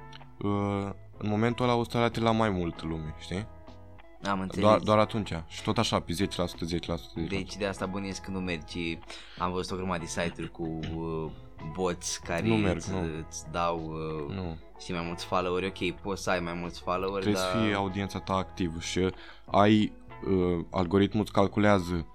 Uh, 0.52 0.92
în 1.18 1.30
momentul 1.30 1.66
ăla 1.66 1.76
o 1.76 1.84
să 1.84 1.98
arate 1.98 2.20
la 2.20 2.32
mai 2.32 2.50
multă 2.50 2.86
lume, 2.86 3.16
știi? 3.20 3.48
Am 4.24 4.40
înțeles. 4.40 4.66
Doar, 4.66 4.80
doar 4.80 4.98
atunci. 4.98 5.34
Și 5.48 5.64
tot 5.64 5.78
așa, 5.78 6.00
pe 6.00 6.14
10%, 6.14 6.26
10%, 6.26 7.26
10%. 7.26 7.28
Deci 7.28 7.56
de 7.56 7.66
asta 7.66 7.86
bănuiesc 7.86 8.22
că 8.22 8.32
nu 8.32 8.40
mergi. 8.40 8.98
Am 9.38 9.52
văzut 9.52 9.72
o 9.72 9.76
grămadă 9.76 10.00
de 10.00 10.06
site-uri 10.06 10.52
cu 10.52 10.80
uh, 10.96 11.32
boți 11.74 12.22
care 12.22 12.48
nu 12.48 12.56
merg, 12.56 12.76
îți, 12.76 12.92
nu. 12.92 13.00
îți 13.28 13.52
dau 13.52 13.78
uh, 13.78 14.36
nu. 14.36 14.58
știi, 14.80 14.94
mai 14.94 15.04
mulți 15.06 15.26
followeri. 15.26 15.66
Ok, 15.66 16.02
poți 16.02 16.24
să 16.24 16.30
ai 16.30 16.40
mai 16.40 16.54
mulți 16.54 16.82
followeri, 16.82 17.22
Trebuie 17.22 17.42
dar... 17.42 17.52
să 17.52 17.58
fie 17.58 17.74
audiența 17.74 18.20
ta 18.20 18.34
activă 18.34 18.80
și 18.80 19.10
ai 19.46 19.92
uh, 20.28 20.66
algoritmul 20.72 21.22
îți 21.22 21.32
calculează 21.32 22.08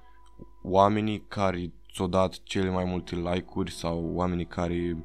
oamenii 0.63 1.25
care 1.29 1.73
ți-au 1.93 2.09
dat 2.09 2.43
cele 2.43 2.71
mai 2.71 2.85
multe 2.85 3.17
like-uri 3.17 3.73
sau 3.73 4.11
oamenii 4.15 4.47
care 4.47 5.05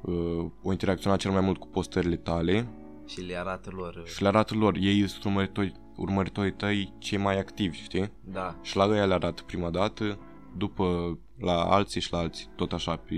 uh, 0.00 0.44
au 0.64 0.70
interacționat 0.70 1.18
cel 1.18 1.30
mai 1.30 1.40
mult 1.40 1.58
cu 1.58 1.66
postările 1.66 2.16
tale 2.16 2.68
și 3.10 3.20
le 3.20 3.36
arată 3.38 3.70
lor 3.72 3.94
uh, 3.94 4.04
și 4.04 4.22
le 4.22 4.28
arată 4.28 4.54
lor, 4.54 4.76
ei 4.80 5.08
sunt 5.08 5.24
urmăritori, 5.24 5.72
urmăritorii 5.96 6.52
tăi 6.52 6.92
cei 6.98 7.18
mai 7.18 7.38
activi, 7.38 7.82
știi? 7.82 8.12
Da. 8.24 8.56
Și 8.62 8.76
la 8.76 8.84
ei 8.84 9.06
le 9.06 9.14
arată 9.14 9.42
prima 9.42 9.70
dată, 9.70 10.18
după 10.56 11.18
la 11.38 11.62
alții 11.64 12.00
și 12.00 12.12
la 12.12 12.18
alții, 12.18 12.46
tot 12.56 12.72
așa 12.72 12.96
pe 12.96 13.14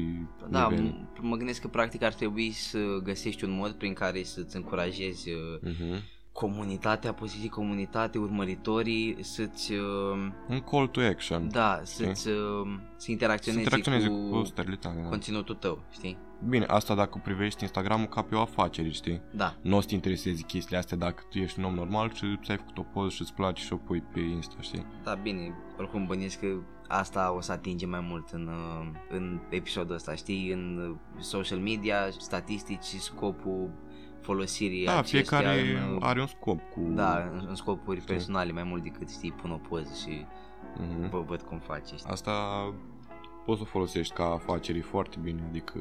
Da, 0.51 0.69
nivel. 0.69 1.07
m- 1.15 1.21
mă 1.21 1.37
gândesc 1.37 1.61
că 1.61 1.69
practic 1.69 2.03
ar 2.03 2.13
trebui 2.15 2.51
să 2.51 2.79
găsești 3.03 3.45
un 3.45 3.51
mod 3.51 3.73
prin 3.73 3.93
care 3.93 4.23
să-ți 4.23 4.57
încurajezi 4.57 5.31
uh-huh. 5.31 6.03
Comunitatea, 6.33 7.13
poți 7.13 7.39
zic 7.39 7.51
comunitate, 7.51 8.19
urmăritorii 8.19 9.17
să-ți... 9.21 9.73
Uh, 9.73 10.33
un 10.49 10.61
call 10.61 10.87
to 10.87 11.01
action. 11.01 11.49
Da, 11.51 11.81
să-ți, 11.83 12.29
uh, 12.29 12.37
să 12.97 13.11
interacționezi, 13.11 13.69
să 13.69 13.77
interacționezi 13.77 14.31
cu, 14.31 14.39
cu 14.39 14.45
stările 14.45 14.77
tale, 14.77 15.01
da. 15.03 15.09
conținutul 15.09 15.55
tău, 15.55 15.83
știi? 15.91 16.19
Bine, 16.49 16.65
asta 16.65 16.95
dacă 16.95 17.21
privești 17.25 17.63
Instagramul 17.63 18.07
ca 18.07 18.23
pe 18.23 18.35
o 18.35 18.41
afacere, 18.41 18.91
știi? 18.91 19.21
Da. 19.35 19.55
Nu 19.63 19.77
o 19.77 19.81
să 19.81 19.87
te 19.87 19.95
interesezi 19.95 20.43
chestiile 20.43 20.79
astea 20.79 20.97
dacă 20.97 21.23
tu 21.31 21.39
ești 21.39 21.59
un 21.59 21.65
om 21.65 21.75
normal 21.75 22.13
și 22.13 22.39
ți-ai 22.45 22.57
făcut 22.57 22.79
o 22.79 22.83
poză 22.83 23.09
și 23.09 23.21
îți 23.21 23.35
place 23.35 23.63
și 23.63 23.73
o 23.73 23.77
pui 23.77 24.01
pe 24.01 24.21
Insta, 24.21 24.57
știi? 24.61 24.87
Da, 25.05 25.15
bine, 25.15 25.55
oricum 25.79 26.07
bănesc 26.07 26.41
că 26.41 26.47
asta 26.89 27.35
o 27.37 27.41
să 27.41 27.53
atingem 27.53 27.89
mai 27.89 28.07
mult 28.09 28.29
în, 28.31 28.47
uh, 28.47 28.89
în 29.11 29.41
episodul 29.51 29.95
ăsta, 29.95 30.15
știi? 30.15 30.53
În 30.53 30.97
social 31.19 31.59
media, 31.59 32.11
statistici 32.19 32.85
și 32.85 33.01
scopul 33.01 33.71
folosirii 34.23 34.85
Da, 34.85 35.03
fiecare 35.03 35.61
în, 35.61 35.99
are 36.01 36.21
un 36.21 36.27
scop 36.27 36.61
cu... 36.75 36.81
Da, 36.81 37.31
în, 37.33 37.47
în 37.49 37.55
scopuri 37.55 38.01
știi? 38.01 38.15
personale 38.15 38.53
mai 38.53 38.63
mult 38.63 38.83
decât, 38.83 39.11
știi, 39.11 39.33
pun 39.33 39.51
o 39.51 39.57
poză 39.57 39.93
și 40.05 40.27
mm-hmm. 40.77 41.11
vă 41.11 41.21
văd 41.27 41.43
cum 41.43 41.59
faci. 41.59 41.87
Știi? 41.87 42.11
Asta 42.11 42.33
poți 43.45 43.59
să 43.59 43.65
o 43.67 43.71
folosești 43.71 44.15
ca 44.15 44.25
afacerii 44.25 44.81
foarte 44.81 45.17
bine, 45.23 45.43
adică, 45.49 45.79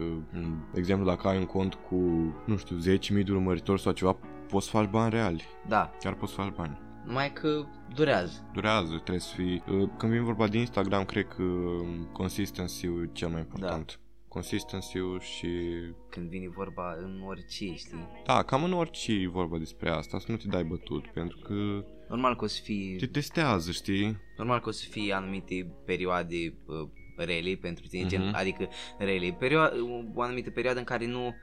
de 0.73 0.79
exemplu, 0.79 1.05
dacă 1.05 1.27
ai 1.27 1.37
un 1.37 1.45
cont 1.45 1.73
cu, 1.73 1.95
nu 2.45 2.57
știu, 2.57 2.77
10.000 3.19 3.23
de 3.25 3.31
urmăritori 3.31 3.81
sau 3.81 3.91
ceva, 3.91 4.17
poți 4.47 4.65
să 4.65 4.71
faci 4.71 4.89
bani 4.89 5.09
reali. 5.09 5.43
Da. 5.67 5.91
Chiar 5.99 6.13
poți 6.13 6.33
să 6.33 6.41
faci 6.41 6.53
bani. 6.55 6.79
Numai 7.05 7.33
că 7.33 7.65
durează. 7.95 8.49
Durează, 8.53 8.91
trebuie 8.91 9.19
să 9.19 9.33
fii... 9.35 9.63
Uh, 9.71 9.89
când 9.97 10.11
vin 10.11 10.23
vorba 10.23 10.47
de 10.47 10.57
Instagram, 10.57 11.03
cred 11.03 11.27
că 11.27 11.43
consistency-ul 12.11 13.03
e 13.03 13.09
cel 13.13 13.29
mai 13.29 13.39
important. 13.39 13.99
Da 14.33 14.39
consistency-ul 14.39 15.19
și... 15.19 15.47
Când 16.09 16.29
vine 16.29 16.49
vorba 16.49 16.95
în 16.97 17.21
orice, 17.25 17.73
știi? 17.75 18.07
Da, 18.25 18.43
cam 18.43 18.63
în 18.63 18.73
orice 18.73 19.11
e 19.11 19.27
vorba 19.27 19.57
despre 19.57 19.89
asta, 19.89 20.19
să 20.19 20.25
nu 20.27 20.37
te 20.37 20.47
dai 20.47 20.63
bătut, 20.63 21.07
pentru 21.07 21.37
că... 21.37 21.53
Normal 22.07 22.35
că 22.35 22.43
o 22.43 22.47
să 22.47 22.61
fii... 22.63 22.95
Te 22.97 23.05
testează, 23.05 23.71
știi? 23.71 24.17
Normal 24.37 24.59
că 24.59 24.69
o 24.69 24.71
să 24.71 24.85
fie 24.89 25.13
anumite 25.13 25.73
perioade 25.85 26.53
uh, 26.65 26.87
rele 27.15 27.55
pentru 27.61 27.87
tine, 27.87 28.05
uh-huh. 28.05 28.09
gen, 28.09 28.21
mhm. 28.21 28.35
adică 28.35 28.69
rele, 28.97 29.37
perio- 29.37 29.71
o 30.13 30.21
anumită 30.21 30.49
perioadă 30.49 30.79
în 30.79 30.85
care 30.85 31.05
nu 31.05 31.35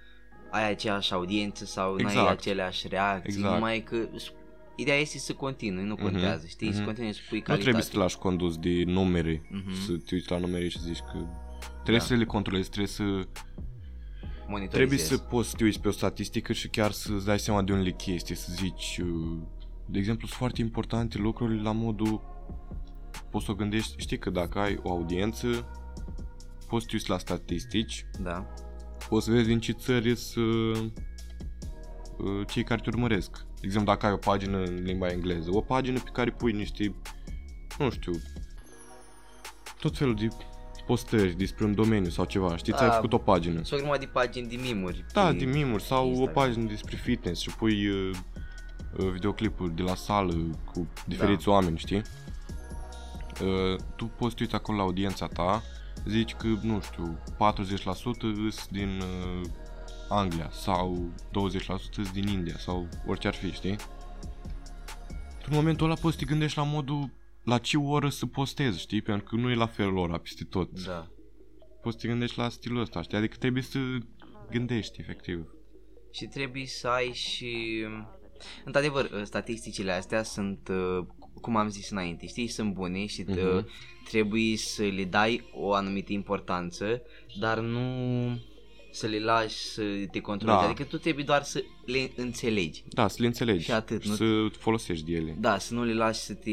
ai 0.51 0.71
aceeași 0.71 1.13
audiență 1.13 1.65
sau 1.65 1.93
exact. 1.93 2.15
nu 2.15 2.19
ai 2.19 2.25
exact. 2.25 2.41
aceleași 2.41 2.89
reacții, 2.89 3.33
exact. 3.33 3.55
numai 3.55 3.83
că 3.83 4.09
ideea 4.77 4.99
este 4.99 5.19
să 5.19 5.33
continui, 5.33 5.85
nu 5.85 5.95
mhm. 5.95 6.03
contează, 6.03 6.47
uh-huh. 6.47 6.51
știi, 6.51 6.71
uh-huh. 6.71 6.75
să 6.75 6.83
continui 6.83 7.13
să 7.13 7.21
pui 7.29 7.41
calitate. 7.41 7.57
Nu 7.57 7.63
trebuie 7.63 7.83
să 7.83 7.91
te 7.91 7.97
lași 7.97 8.19
condus 8.19 8.59
de 8.59 8.83
numere, 8.87 9.37
uh-huh. 9.37 9.87
să 9.87 9.93
te 9.93 10.15
uiți 10.15 10.31
la 10.31 10.39
numere 10.39 10.69
și 10.69 10.79
să 10.79 10.85
zici 10.87 11.03
că 11.13 11.27
Trebuie 11.89 12.09
da. 12.09 12.15
să 12.15 12.21
le 12.21 12.31
controlezi, 12.31 12.71
trebuie 12.71 12.93
să... 12.93 13.27
Trebuie 14.71 14.99
să 14.99 15.19
poți 15.19 15.49
să 15.49 15.57
te 15.57 15.65
uiți 15.65 15.81
pe 15.81 15.89
o 15.89 15.91
statistică 15.91 16.53
și 16.53 16.69
chiar 16.69 16.91
să-ți 16.91 17.25
dai 17.25 17.39
seama 17.39 17.63
de 17.63 17.73
unde 17.73 17.91
chestii, 17.91 18.35
să 18.35 18.53
zici... 18.53 19.01
Uh, 19.03 19.39
de 19.87 19.99
exemplu, 19.99 20.27
sunt 20.27 20.39
foarte 20.39 20.61
importante 20.61 21.19
lucruri 21.19 21.63
la 21.63 21.73
modul... 21.73 22.21
Poți 23.31 23.45
să 23.45 23.51
o 23.51 23.55
gândești, 23.55 24.01
știi 24.01 24.19
că 24.19 24.31
dacă 24.31 24.59
ai 24.59 24.81
o 24.83 24.91
audiență, 24.91 25.49
poți 26.67 26.83
să 26.83 26.89
te 26.89 26.95
uiți 26.95 27.11
la 27.11 27.19
statistici. 27.19 28.07
Da. 28.23 28.47
Poți 29.09 29.25
să 29.25 29.31
vezi 29.31 29.47
din 29.47 29.61
ce 29.61 29.73
țări 29.73 30.17
sunt 30.17 30.47
uh, 30.47 30.91
uh, 32.19 32.47
cei 32.47 32.65
care 32.65 32.81
te 32.81 32.89
urmăresc. 32.89 33.31
De 33.31 33.67
exemplu, 33.67 33.93
dacă 33.93 34.07
ai 34.07 34.13
o 34.13 34.17
pagină 34.17 34.59
în 34.63 34.83
limba 34.83 35.09
engleză, 35.09 35.49
o 35.53 35.61
pagină 35.61 35.99
pe 35.99 36.11
care 36.13 36.31
pui 36.31 36.53
niște, 36.53 36.95
nu 37.79 37.91
știu, 37.91 38.13
tot 39.81 39.97
felul 39.97 40.15
de 40.15 40.29
postări 40.89 41.33
despre 41.33 41.65
un 41.65 41.75
domeniu 41.75 42.11
sau 42.11 42.25
ceva, 42.25 42.57
știi, 42.57 42.73
ți-ai 42.73 42.91
făcut 42.91 43.13
o 43.13 43.19
pagină. 43.19 43.61
Sau 43.65 43.79
numai 43.79 43.99
de 43.99 44.07
pagini 44.07 44.49
de 44.49 44.57
mimuri. 44.57 45.05
Da, 45.13 45.33
de 45.33 45.45
mimuri 45.45 45.83
sau 45.83 46.07
Instagram. 46.07 46.37
o 46.37 46.41
pagină 46.41 46.67
despre 46.69 46.97
fitness 46.97 47.41
și 47.41 47.51
pui 47.51 47.87
uh, 47.89 48.11
uh, 48.97 49.11
videoclipuri 49.11 49.77
de 49.77 49.83
la 49.83 49.95
sală 49.95 50.35
cu 50.73 50.89
diferiți 51.07 51.45
da. 51.45 51.51
oameni, 51.51 51.79
știi? 51.79 52.03
Uh, 53.43 53.79
tu 53.97 54.05
poți 54.05 54.35
uiți 54.41 54.55
acolo 54.55 54.77
la 54.77 54.85
audiența 54.85 55.27
ta, 55.27 55.63
zici 56.07 56.35
că, 56.35 56.47
nu 56.63 56.81
știu, 56.81 57.19
40% 57.25 57.31
sunt 58.51 58.69
din 58.71 58.89
uh, 59.01 59.49
Anglia 60.09 60.51
sau 60.53 61.11
20% 61.29 61.31
sunt 61.91 62.13
din 62.13 62.27
India 62.29 62.55
sau 62.59 62.89
orice 63.07 63.29
ar 63.29 63.35
fi, 63.35 63.53
știi? 63.53 63.77
în 65.49 65.57
momentul 65.57 65.87
ăla 65.87 65.95
poți 66.01 66.17
să 66.17 66.21
te 66.21 66.31
gândești 66.31 66.59
la 66.59 66.65
modul 66.65 67.11
la 67.45 67.59
ce 67.59 67.77
oră 67.77 68.09
să 68.09 68.27
postezi, 68.27 68.81
știi? 68.81 69.03
Pentru 69.03 69.25
că 69.25 69.37
nu 69.37 69.51
e 69.51 69.55
la 69.55 69.67
felul 69.67 69.97
ora 69.97 70.19
peste 70.19 70.45
tot. 70.45 70.85
Da. 70.85 71.11
Poți 71.83 71.97
să 71.97 72.03
te 72.03 72.09
gândești 72.09 72.39
la 72.39 72.49
stilul 72.49 72.81
ăsta, 72.81 73.03
știi? 73.03 73.17
Adică 73.17 73.37
trebuie 73.39 73.63
să 73.63 73.79
gândești, 74.51 75.01
efectiv. 75.01 75.47
Și 76.13 76.27
trebuie 76.27 76.67
să 76.67 76.89
ai 76.89 77.13
și... 77.13 77.85
Într-adevăr, 78.65 79.25
statisticile 79.25 79.93
astea 79.93 80.23
sunt, 80.23 80.69
uh, 80.69 81.07
cum 81.41 81.57
am 81.57 81.69
zis 81.69 81.91
înainte, 81.91 82.27
știi, 82.27 82.49
sunt 82.49 82.73
bune 82.73 83.07
și 83.07 83.25
uh-huh. 83.25 83.65
trebuie 84.05 84.57
să 84.57 84.83
le 84.83 85.05
dai 85.05 85.51
o 85.53 85.73
anumită 85.73 86.13
importanță, 86.13 87.03
dar 87.39 87.59
nu 87.59 87.81
să 88.99 89.07
le 89.07 89.19
lași 89.19 89.57
să 89.57 89.83
te 90.11 90.21
controlezi. 90.21 90.61
Da. 90.61 90.67
Adică 90.67 90.85
tu 90.85 90.99
trebuie 90.99 91.25
doar 91.25 91.43
să 91.43 91.63
le 91.85 92.11
înțelegi. 92.17 92.85
Da, 92.89 93.09
să 93.09 93.17
le 93.21 93.27
înțelegi. 93.27 93.65
Și 93.65 93.73
atât. 93.73 94.05
Nu... 94.05 94.15
Să 94.15 94.25
folosești 94.59 95.05
de 95.05 95.13
ele. 95.13 95.37
Da, 95.41 95.59
să 95.59 95.75
nu 95.75 95.85
le 95.85 95.95
lași 95.95 96.21
să 96.21 96.35
te... 96.35 96.51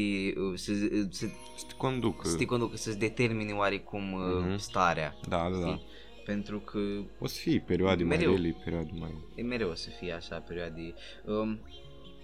Să, 0.54 0.72
să, 1.10 1.26
să 1.56 1.64
te 1.66 1.74
conducă. 1.76 2.28
Să 2.28 2.36
te 2.36 2.44
conducă, 2.44 2.76
să-ți 2.76 2.98
determine 2.98 3.52
oarecum 3.52 4.14
uh-huh. 4.14 4.56
starea. 4.56 5.16
Da, 5.28 5.48
da, 5.52 5.58
da. 5.58 5.80
Pentru 6.24 6.58
că... 6.58 6.78
O 7.18 7.26
să 7.26 7.38
fie 7.38 7.64
perioade 7.66 8.04
mereu, 8.04 8.30
mai 8.30 8.40
rele, 8.40 8.56
perioade 8.64 8.90
mai... 8.98 9.14
E 9.34 9.42
mereu 9.42 9.70
o 9.70 9.74
să 9.74 9.88
fie 9.98 10.12
așa 10.12 10.36
perioade... 10.36 10.94
Um, 11.24 11.58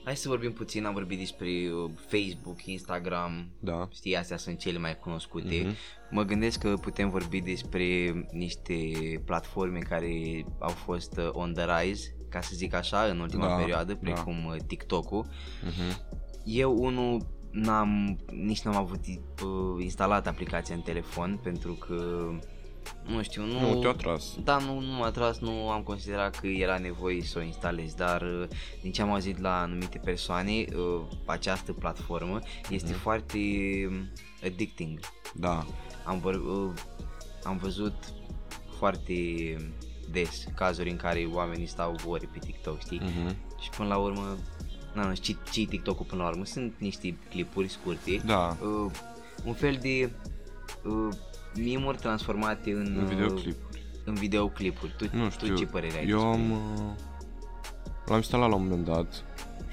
Hai 0.04 0.16
să 0.16 0.28
vorbim 0.28 0.52
puțin, 0.52 0.84
am 0.84 0.92
vorbit 0.92 1.18
despre 1.18 1.46
uh, 1.46 1.90
Facebook, 2.06 2.64
Instagram, 2.64 3.48
da. 3.58 3.88
știi, 3.92 4.16
astea 4.16 4.36
sunt 4.36 4.58
cele 4.58 4.78
mai 4.78 4.98
cunoscute. 4.98 5.62
Mm-hmm. 5.62 6.10
Mă 6.10 6.22
gândesc 6.22 6.58
că 6.58 6.76
putem 6.76 7.10
vorbi 7.10 7.40
despre 7.40 8.12
niște 8.32 8.74
platforme 9.24 9.78
care 9.78 10.44
au 10.58 10.68
fost 10.68 11.16
uh, 11.16 11.28
on 11.32 11.52
the 11.52 11.64
rise, 11.64 12.14
ca 12.28 12.40
să 12.40 12.50
zic 12.54 12.74
așa, 12.74 13.02
în 13.02 13.20
ultima 13.20 13.46
da, 13.46 13.54
perioadă, 13.54 13.92
da. 13.92 13.98
precum 14.02 14.54
da. 14.56 14.64
TikTok-ul. 14.66 15.26
Mm-hmm. 15.26 15.96
Eu, 16.44 16.76
unul, 16.78 17.26
n-am, 17.50 18.18
nici 18.30 18.62
n-am 18.62 18.76
avut 18.76 19.00
uh, 19.06 19.82
instalat 19.82 20.26
aplicația 20.26 20.74
în 20.74 20.80
telefon 20.80 21.40
pentru 21.42 21.72
că 21.72 22.28
nu 23.06 23.22
știu, 23.22 23.44
nu... 23.44 23.74
Nu 23.74 23.80
te-a 23.80 23.92
tras. 23.92 24.24
Da, 24.44 24.58
nu, 24.58 24.80
nu 24.80 24.92
m-a 24.92 25.10
tras, 25.10 25.38
nu 25.38 25.68
am 25.68 25.82
considerat 25.82 26.40
că 26.40 26.46
era 26.46 26.78
nevoie 26.78 27.22
să 27.22 27.38
o 27.38 27.42
instalez, 27.42 27.94
dar 27.94 28.22
uh, 28.22 28.48
din 28.82 28.92
ce 28.92 29.02
am 29.02 29.10
auzit 29.10 29.38
la 29.38 29.60
anumite 29.60 29.98
persoane, 30.04 30.52
uh, 30.52 31.00
această 31.24 31.72
platformă 31.72 32.38
este 32.68 32.92
mm. 32.92 32.98
foarte 32.98 33.38
um, 33.88 34.10
addicting. 34.44 34.98
Da. 35.34 35.66
Am, 36.04 36.20
uh, 36.24 36.72
am 37.44 37.56
văzut 37.56 37.94
foarte 38.78 39.14
des 40.10 40.44
cazuri 40.54 40.90
în 40.90 40.96
care 40.96 41.28
oamenii 41.32 41.66
stau 41.66 41.96
ore 42.06 42.28
pe 42.32 42.38
TikTok, 42.38 42.80
știi? 42.80 43.00
Mm-hmm. 43.00 43.60
Și 43.60 43.70
până 43.76 43.88
la 43.88 43.96
urmă, 43.96 44.36
nu, 44.94 45.02
nu 45.08 45.14
știu 45.14 45.36
ce 45.52 45.64
TikTok-ul 45.64 46.06
până 46.08 46.22
la 46.22 46.28
urmă, 46.28 46.44
sunt 46.44 46.74
niște 46.78 47.18
clipuri 47.30 47.68
scurte. 47.68 48.22
Da. 48.24 48.56
Uh, 48.62 48.90
un 49.44 49.54
fel 49.54 49.78
de 49.80 50.10
uh, 50.84 51.14
mimuri 51.56 51.96
transformate 51.96 52.72
în, 52.72 52.96
în 52.98 53.06
videoclipuri. 53.06 53.82
În 54.04 54.14
videoclipuri. 54.14 54.94
Tu, 54.96 55.16
nu 55.16 55.30
știu, 55.30 55.46
tu 55.46 55.54
ce 55.54 55.66
părere 55.66 55.98
ai? 55.98 56.08
Eu 56.08 56.20
am, 56.20 56.50
uh, 56.50 56.58
l-am 58.06 58.16
instalat 58.16 58.48
la 58.48 58.54
un 58.54 58.62
moment 58.62 58.84
dat 58.84 59.24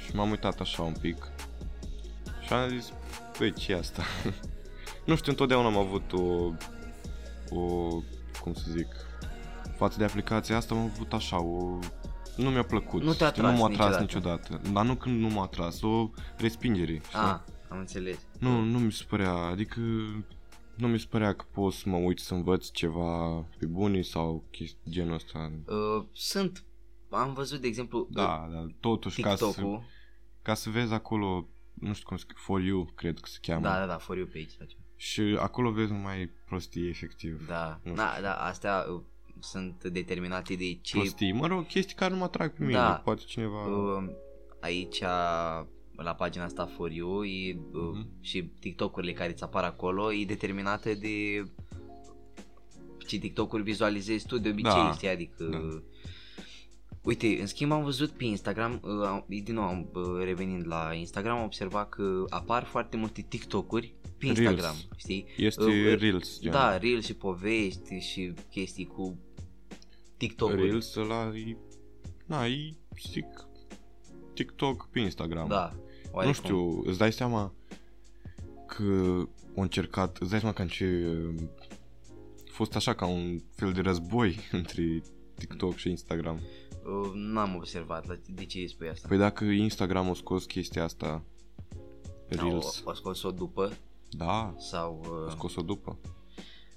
și 0.05 0.15
m-am 0.15 0.29
uitat 0.29 0.59
așa 0.59 0.81
un 0.81 0.93
pic 1.01 1.31
și 2.41 2.53
am 2.53 2.69
zis, 2.69 2.93
băi, 3.37 3.53
ce 3.53 3.73
asta? 3.73 4.03
nu 5.05 5.15
știu, 5.15 5.31
întotdeauna 5.31 5.67
am 5.67 5.77
avut 5.77 6.13
o, 6.13 6.51
o, 7.49 7.89
cum 8.41 8.53
să 8.53 8.63
zic, 8.69 8.87
față 9.77 9.97
de 9.97 10.03
aplicația 10.03 10.57
asta 10.57 10.75
am 10.75 10.91
avut 10.93 11.13
așa, 11.13 11.41
o, 11.41 11.79
nu 12.35 12.49
mi-a 12.49 12.63
plăcut. 12.63 13.03
Nu 13.03 13.13
te-a 13.13 13.31
tras 13.31 13.51
Nu 13.51 13.57
m-a 13.57 13.67
tras 13.67 13.99
niciodată. 13.99 14.47
niciodată. 14.49 14.73
Dar 14.73 14.85
nu 14.85 14.95
când 14.95 15.19
nu 15.19 15.27
m-a 15.27 15.47
tras, 15.47 15.81
o 15.81 16.09
respingere. 16.37 17.01
Știi? 17.05 17.19
Ah, 17.19 17.39
am 17.67 17.77
înțeles. 17.77 18.17
Nu, 18.39 18.61
nu 18.61 18.79
mi 18.79 18.91
se 18.91 19.03
părea, 19.07 19.33
adică 19.33 19.79
nu 20.79 20.87
mi 20.87 20.99
se 20.99 21.05
părea 21.09 21.33
că 21.33 21.45
pot 21.51 21.73
să 21.73 21.89
mă 21.89 21.97
uit 21.97 22.19
să 22.19 22.33
învăț 22.33 22.69
ceva 22.69 23.45
pe 23.57 23.65
bunii 23.65 24.03
sau 24.03 24.43
chestii 24.51 24.91
genul 24.91 25.13
ăsta. 25.13 25.51
Uh, 25.65 26.05
sunt, 26.11 26.63
am 27.09 27.33
văzut 27.33 27.61
de 27.61 27.67
exemplu 27.67 28.07
Da, 28.11 28.45
uh, 28.47 28.53
da, 28.53 28.67
totuși 28.79 29.21
ca 29.21 29.35
să, 29.35 29.79
ca 30.41 30.53
să 30.53 30.69
vezi 30.69 30.93
acolo, 30.93 31.47
nu 31.73 31.93
știu 31.93 32.07
cum 32.07 32.17
să 32.17 32.25
For 32.33 32.61
You, 32.61 32.91
cred 32.95 33.19
că 33.19 33.27
se 33.27 33.37
cheamă. 33.41 33.61
Da, 33.61 33.79
da, 33.79 33.85
da, 33.85 33.97
For 33.97 34.17
You 34.17 34.25
page. 34.25 34.55
Da. 34.59 34.65
Și 34.95 35.21
acolo 35.39 35.71
vezi 35.71 35.91
numai 35.91 36.31
prostii, 36.45 36.89
efectiv. 36.89 37.47
Da, 37.47 37.79
da, 37.83 38.17
da, 38.21 38.33
astea 38.33 38.85
uh, 38.93 39.01
sunt 39.39 39.83
determinate 39.83 40.53
de 40.53 40.73
ce... 40.81 40.97
Prostii, 40.97 41.31
mă 41.31 41.47
rog, 41.47 41.65
chestii 41.65 41.95
care 41.95 42.11
nu 42.11 42.17
mă 42.17 42.23
atrag 42.23 42.51
pe 42.51 42.63
mine, 42.63 42.77
da. 42.77 43.01
poate 43.03 43.21
cineva... 43.25 43.65
Uh, 43.65 44.09
aici 44.59 45.03
la 46.03 46.13
pagina 46.13 46.43
asta 46.43 46.65
For 46.65 46.91
You 46.91 47.23
e, 47.23 47.53
uh-huh. 47.53 48.21
și 48.21 48.43
TikTok-urile 48.59 49.13
care 49.13 49.31
îți 49.31 49.43
apar 49.43 49.63
acolo 49.63 50.13
e 50.13 50.25
determinată 50.25 50.93
de 50.93 51.43
ce 53.07 53.17
TikTok-uri 53.17 53.63
vizualizezi 53.63 54.25
tu 54.25 54.37
de 54.37 54.49
obicei, 54.49 54.71
da. 54.71 54.91
știi? 54.91 55.07
Adică 55.07 55.43
da. 55.43 55.81
Uite, 57.01 57.37
în 57.39 57.45
schimb 57.45 57.71
am 57.71 57.83
văzut 57.83 58.09
pe 58.09 58.23
Instagram, 58.25 58.81
uh, 58.83 59.41
din 59.43 59.53
nou 59.53 59.89
uh, 59.93 60.23
revenind 60.23 60.67
la 60.67 60.93
Instagram, 60.93 61.37
am 61.37 61.43
observat 61.43 61.89
că 61.89 62.25
apar 62.29 62.63
foarte 62.63 62.97
multe 62.97 63.21
TikTok-uri 63.21 63.95
pe 64.17 64.25
Instagram, 64.25 64.55
Reels. 64.55 64.87
știi? 64.97 65.25
Este 65.37 65.63
Uh, 65.63 65.95
Reels, 65.99 66.39
gen. 66.39 66.51
Da, 66.51 66.77
Reels 66.77 67.05
și 67.05 67.13
povești 67.13 67.99
și 67.99 68.33
chestii 68.49 68.85
cu 68.85 69.19
TikTok-uri. 70.17 70.61
Reels 70.61 70.95
ăla 70.95 71.31
e... 71.35 71.57
Na, 72.25 72.45
e, 72.45 72.75
zic, 73.09 73.25
TikTok 74.33 74.87
pe 74.91 74.99
Instagram. 74.99 75.47
Da. 75.47 75.75
Nu 76.11 76.15
oarecum. 76.17 76.33
știu, 76.43 76.83
îți 76.85 76.97
dai 76.97 77.11
seama 77.13 77.53
că 78.67 78.83
au 79.55 79.61
încercat, 79.63 80.17
îți 80.17 80.29
dai 80.29 80.39
seama 80.39 80.55
că 80.55 80.65
ce 80.65 81.05
a 82.47 82.51
fost 82.51 82.75
așa 82.75 82.93
ca 82.95 83.05
un 83.05 83.41
fel 83.55 83.71
de 83.71 83.81
război 83.81 84.39
între 84.51 85.01
TikTok 85.37 85.75
și 85.75 85.89
Instagram. 85.89 86.39
Uh, 86.85 87.11
n-am 87.13 87.55
observat, 87.55 88.07
la- 88.07 88.19
de 88.27 88.45
ce 88.45 88.57
îi 88.57 88.69
spui 88.69 88.89
asta? 88.89 89.07
Păi 89.07 89.17
dacă 89.17 89.43
Instagram 89.45 90.09
a 90.09 90.13
scos 90.13 90.45
chestia 90.45 90.83
asta, 90.83 91.23
Reels, 92.27 92.77
Au, 92.77 92.87
au 92.87 92.93
scos-o 92.93 93.31
după 93.31 93.71
da, 94.11 94.53
sau... 94.57 95.03
a 95.05 95.25
Uh, 95.25 95.31
scos-o 95.31 95.61
după. 95.61 95.97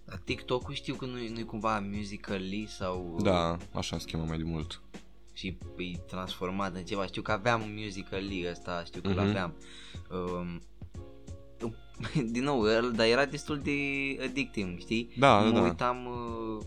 la 0.05 0.17
TikTok-ul 0.17 0.75
știu 0.75 0.95
că 0.95 1.05
nu-i, 1.07 1.29
nu-i 1.29 1.45
cumva 1.45 1.81
Musical.ly 1.81 2.67
sau... 2.69 3.13
uh, 3.17 3.23
Da, 3.23 3.57
așa 3.73 3.99
se 3.99 4.05
chemă 4.05 4.25
mai 4.25 4.37
de 4.37 4.43
mult. 4.43 4.83
Și 5.33 5.57
e 5.77 5.99
transformat 6.07 6.75
în 6.75 6.83
ceva. 6.85 7.07
Știu 7.07 7.23
că 7.23 7.33
aveam 7.33 7.63
Musical.ly 7.77 8.47
ăsta, 8.51 8.83
știu 8.85 9.01
că 9.01 9.09
Mhm. 9.09 9.17
l-aveam. 9.17 9.55
Um, 10.11 10.63
din 12.35 12.43
nou, 12.45 12.67
el, 12.69 12.93
dar 12.97 13.07
era 13.07 13.25
destul 13.25 13.59
de 13.59 13.73
addicting, 14.25 14.79
știi? 14.79 15.13
Da, 15.19 15.39
mă 15.39 15.51
da, 15.51 15.59
da. 15.59 15.63
uitam... 15.63 16.07
Uh, 16.07 16.65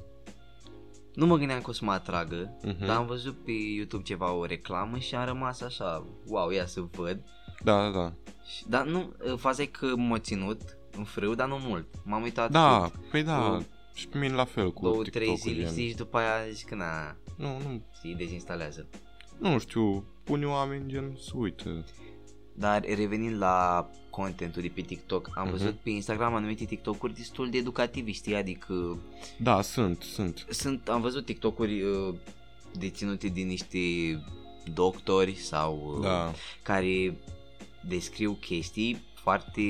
nu 1.13 1.25
mă 1.25 1.37
gândeam 1.37 1.61
că 1.61 1.69
o 1.69 1.73
să 1.73 1.85
mă 1.85 1.91
atragă, 1.91 2.57
Mhm. 2.63 2.85
dar 2.85 2.95
am 2.95 3.05
văzut 3.05 3.43
pe 3.45 3.51
YouTube 3.51 4.03
ceva 4.03 4.31
o 4.33 4.45
reclamă 4.45 4.97
și 4.97 5.15
am 5.15 5.25
rămas 5.25 5.61
așa, 5.61 6.05
wow, 6.27 6.49
ia 6.49 6.65
să 6.65 6.81
văd. 6.91 7.19
Da, 7.63 7.81
da, 7.83 7.89
da. 7.99 8.13
Și, 8.55 8.63
dar 8.67 8.85
nu, 8.85 9.13
faza 9.37 9.61
e 9.61 9.65
că 9.65 9.95
m-a 9.95 10.19
ținut 10.19 10.61
în 10.97 11.03
frâu, 11.03 11.35
dar 11.35 11.47
nu 11.47 11.57
mult. 11.57 11.85
M-am 12.03 12.21
uitat 12.21 12.51
Da, 12.51 12.89
cât, 12.91 13.09
păi 13.09 13.23
da, 13.23 13.37
cu 13.39 13.65
și 13.95 14.07
pe 14.07 14.17
mine 14.17 14.33
la 14.33 14.45
fel 14.45 14.73
cu 14.73 14.81
două, 14.81 15.03
TikTok-ul. 15.03 15.21
trei 15.21 15.35
zile, 15.35 15.63
gen. 15.63 15.71
știi, 15.71 15.89
și 15.89 15.95
după 15.95 16.17
aia 16.17 16.49
zici 16.51 16.65
că 16.65 16.75
na, 16.75 17.15
Nu, 17.37 17.47
nu, 17.47 17.81
știi, 17.97 18.15
dezinstalează. 18.15 18.87
nu 19.39 19.59
știu, 19.59 20.03
unii 20.27 20.45
oameni 20.45 20.87
gen 20.91 21.17
să 21.19 21.31
uită. 21.35 21.85
Dar 22.57 22.81
revenind 22.95 23.37
la 23.37 23.89
contentul 24.09 24.61
de 24.61 24.71
pe 24.75 24.81
TikTok, 24.81 25.29
am 25.35 25.43
Mhm. 25.47 25.51
văzut 25.57 25.75
pe 25.75 25.89
Instagram 25.89 26.33
anumite 26.35 26.65
TikTok-uri 26.65 27.13
destul 27.15 27.49
de 27.49 27.57
educative, 27.57 28.11
știi, 28.11 28.35
adică 28.35 28.97
Da, 29.37 29.61
sunt, 29.61 30.01
sunt. 30.01 30.45
sunt, 30.49 30.89
am 30.89 31.01
văzut 31.01 31.25
TikTok-uri 31.25 31.81
uh, 31.81 32.15
deținute 32.73 33.27
de 33.27 33.41
niște 33.41 33.77
doctori 34.73 35.35
sau 35.35 35.93
uh, 35.97 36.01
Da, 36.03 36.31
care 36.61 37.17
descriu 37.87 38.33
chestii 38.33 39.01
foarte 39.13 39.61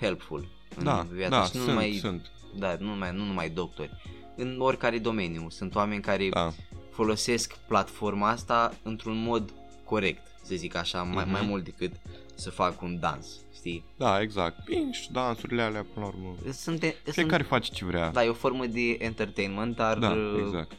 helpful 0.00 0.48
în 0.76 0.84
da, 0.84 1.06
viața 1.12 1.38
da, 1.38 1.44
și 1.44 1.50
nu 1.56 1.62
sunt, 1.62 1.66
numai, 1.74 1.92
sunt. 1.92 2.30
Da, 2.58 2.76
nu 2.78 2.86
numai, 2.86 3.10
nu 3.12 3.24
numai 3.24 3.50
doctori. 3.50 3.90
În 4.36 4.56
oricare 4.60 4.98
domeniu. 4.98 5.46
Sunt 5.50 5.74
oameni 5.74 6.00
care 6.02 6.28
Da, 6.28 6.52
folosesc 6.90 7.56
platforma 7.66 8.28
asta 8.28 8.74
într-un 8.82 9.22
mod 9.22 9.52
corect, 9.84 10.26
să 10.42 10.54
zic 10.54 10.74
așa, 10.76 11.02
mai, 11.02 11.22
Mhm. 11.24 11.32
mai 11.32 11.42
mult 11.46 11.64
decât 11.64 11.92
să 12.34 12.50
fac 12.50 12.82
un 12.82 12.98
dans, 13.00 13.26
știi? 13.54 13.84
da, 13.96 14.20
exact. 14.20 14.64
Bine, 14.64 14.92
și 14.92 15.12
dansurile 15.12 15.62
alea, 15.62 15.86
până 15.94 16.06
la 16.06 16.12
urmă. 16.12 16.52
Sunt, 16.52 16.94
Fiecare 17.04 17.42
face 17.42 17.72
ce 17.72 17.84
vrea. 17.84 18.10
Da, 18.10 18.24
e 18.24 18.28
o 18.28 18.32
formă 18.32 18.66
de 18.66 18.96
entertainment, 18.98 19.76
dar 19.76 19.98
Da, 19.98 20.10
uh, 20.10 20.42
exact. 20.46 20.72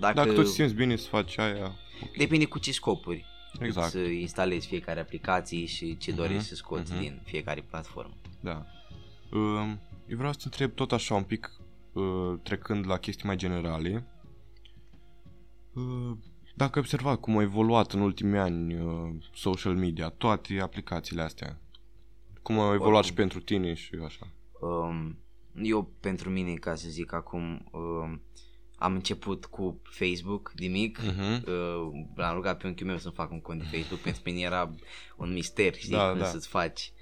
dacă, 0.00 0.14
Dacă 0.14 0.32
tu 0.32 0.42
te 0.42 0.48
simți 0.48 0.74
bine 0.74 0.96
să 0.96 1.08
faci 1.08 1.38
aia, 1.38 1.72
depinde 2.16 2.44
cu 2.44 2.58
ce 2.58 2.72
scopuri 2.72 3.24
exact. 3.60 3.90
să 3.90 3.98
instalezi 3.98 4.66
fiecare 4.66 5.00
aplicație 5.00 5.64
și 5.64 5.96
ce 5.96 6.10
Mhm, 6.10 6.20
dorești 6.20 6.48
să 6.48 6.54
scoți 6.54 6.92
mhm. 6.92 7.00
din 7.00 7.20
fiecare 7.24 7.60
platformă. 7.70 8.14
Da. 8.40 8.66
Um, 9.32 9.80
Eu 10.06 10.16
vreau 10.16 10.32
să 10.32 10.38
te 10.38 10.44
întreb 10.44 10.74
tot 10.74 10.92
așa 10.92 11.14
un 11.14 11.22
pic, 11.22 11.52
uh, 11.92 12.38
trecând 12.42 12.86
la 12.86 12.98
chestii 12.98 13.26
mai 13.26 13.36
generale. 13.36 14.06
Uh, 15.72 16.16
Dacă 16.54 16.72
ai 16.74 16.80
observat 16.80 17.20
cum 17.20 17.36
a 17.38 17.42
evoluat 17.42 17.92
în 17.92 18.00
ultimii 18.00 18.38
ani 18.38 18.74
uh, 18.74 19.10
social 19.34 19.74
media, 19.76 20.08
toate 20.08 20.60
aplicațiile 20.60 21.22
astea, 21.22 21.60
cum 22.42 22.58
au 22.58 22.72
evoluat 22.72 22.84
Oricum. 23.04 23.08
și 23.08 23.14
pentru 23.14 23.40
tine 23.40 23.74
și 23.74 23.90
așa. 24.04 24.32
Um, 24.60 25.18
eu, 25.62 25.90
pentru 26.00 26.30
mine, 26.30 26.54
ca 26.54 26.74
să 26.74 26.88
zic 26.88 27.12
acum, 27.12 27.68
um, 27.72 28.22
am 28.76 28.94
început 28.94 29.44
cu 29.44 29.80
Facebook 29.82 30.52
de 30.56 30.66
mic. 30.66 31.00
Mhm. 31.02 31.44
Uh, 31.46 32.04
l-am 32.14 32.34
rugat 32.34 32.58
pe 32.58 32.66
unchiul 32.66 32.86
meu 32.86 32.98
să-mi 32.98 33.14
fac 33.14 33.30
un 33.30 33.40
cont 33.40 33.58
de 33.58 33.76
Facebook 33.76 34.00
pentru 34.08 34.22
mine 34.24 34.40
era 34.40 34.74
un 35.16 35.32
mister, 35.32 35.74
știi, 35.74 35.90
Da, 35.90 36.08
cum 36.10 36.18
da. 36.18 36.24
să-ți 36.24 36.48
faci 36.48 36.92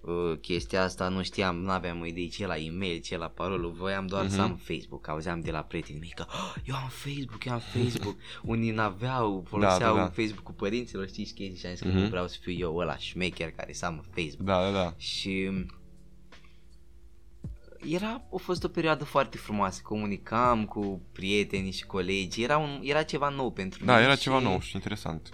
uh, 0.00 0.38
chestia 0.40 0.82
asta, 0.82 1.08
nu 1.08 1.22
știam, 1.22 1.56
nu 1.56 1.70
aveam 1.70 2.00
o 2.00 2.06
idee 2.06 2.28
ce 2.28 2.46
la 2.46 2.56
e-mail, 2.56 3.00
ce 3.00 3.16
la 3.16 3.28
parolă, 3.28 3.68
voiam 3.68 4.06
doar 4.06 4.28
să 4.28 4.40
Mhm. 4.42 4.50
am 4.50 4.56
Facebook, 4.56 5.08
auzeam 5.08 5.40
de 5.40 5.50
la 5.50 5.60
prietenii 5.62 6.00
mei 6.00 6.12
că 6.14 6.24
"Ah, 6.28 6.54
eu 6.64 6.74
am 6.74 6.88
Facebook, 6.88 7.44
eu 7.44 7.52
am 7.52 7.58
Facebook, 7.58 8.16
unii 8.42 8.70
n-aveau, 8.70 9.44
foloseau 9.48 9.94
da, 9.96 10.00
da. 10.00 10.08
Facebook 10.08 10.42
cu 10.42 10.52
părinților, 10.52 11.08
știți, 11.08 11.28
și 11.28 11.34
chestii 11.34 11.58
și 11.58 11.66
am 11.66 11.72
zis 11.72 11.80
că 11.80 11.88
Mhm. 11.88 11.96
nu 11.96 12.08
vreau 12.08 12.28
să 12.28 12.36
fiu 12.40 12.52
eu 12.52 12.76
ăla 12.76 12.96
șmecher 12.96 13.50
care 13.50 13.72
să 13.72 13.86
am 13.86 14.04
Facebook. 14.14 14.46
Da, 14.46 14.62
da, 14.62 14.70
da. 14.72 14.94
Și 14.96 15.50
era, 17.90 18.22
a 18.32 18.36
fost 18.36 18.64
o 18.64 18.68
perioadă 18.68 19.04
foarte 19.04 19.36
frumoasă, 19.36 19.80
comunicam 19.84 20.64
cu 20.64 21.00
prietenii 21.12 21.72
și 21.72 21.86
colegi, 21.86 22.42
era, 22.42 22.58
un, 22.58 22.80
era 22.82 23.02
ceva 23.02 23.28
nou 23.28 23.52
pentru 23.52 23.84
Da, 23.84 23.92
mine. 23.92 24.04
era 24.04 24.14
și- 24.14 24.20
ceva 24.20 24.38
nou 24.38 24.60
și 24.60 24.74
interesant. 24.74 25.30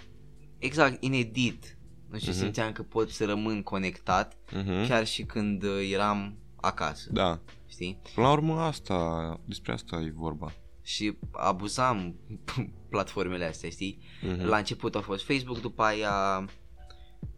Exact, 0.59 1.03
inedit. 1.03 1.76
Nu 2.17 2.23
știu, 2.23 2.33
Mhm. 2.35 2.41
simțeam 2.43 2.73
că 2.73 2.83
pot 2.83 3.11
să 3.11 3.25
rămân 3.25 3.63
conectat 3.63 4.37
Mhm. 4.53 4.87
chiar 4.87 5.07
și 5.07 5.23
când 5.25 5.63
uh, 5.63 5.91
eram 5.93 6.37
acasă, 6.57 7.09
Da. 7.13 7.41
știi? 7.69 7.99
Până 8.15 8.27
la 8.27 8.33
urmă 8.33 8.61
asta, 8.61 9.41
despre 9.45 9.73
asta 9.73 9.97
e 9.97 10.13
vorba. 10.15 10.53
Și 10.83 11.17
abuzam 11.33 12.15
platformele 12.91 13.45
astea, 13.45 13.71
știi? 13.71 13.99
Mhm. 14.23 14.45
La 14.45 14.57
început 14.57 14.95
a 14.95 15.01
fost 15.01 15.25
Facebook, 15.25 15.61
după 15.61 15.83
aia 15.83 16.49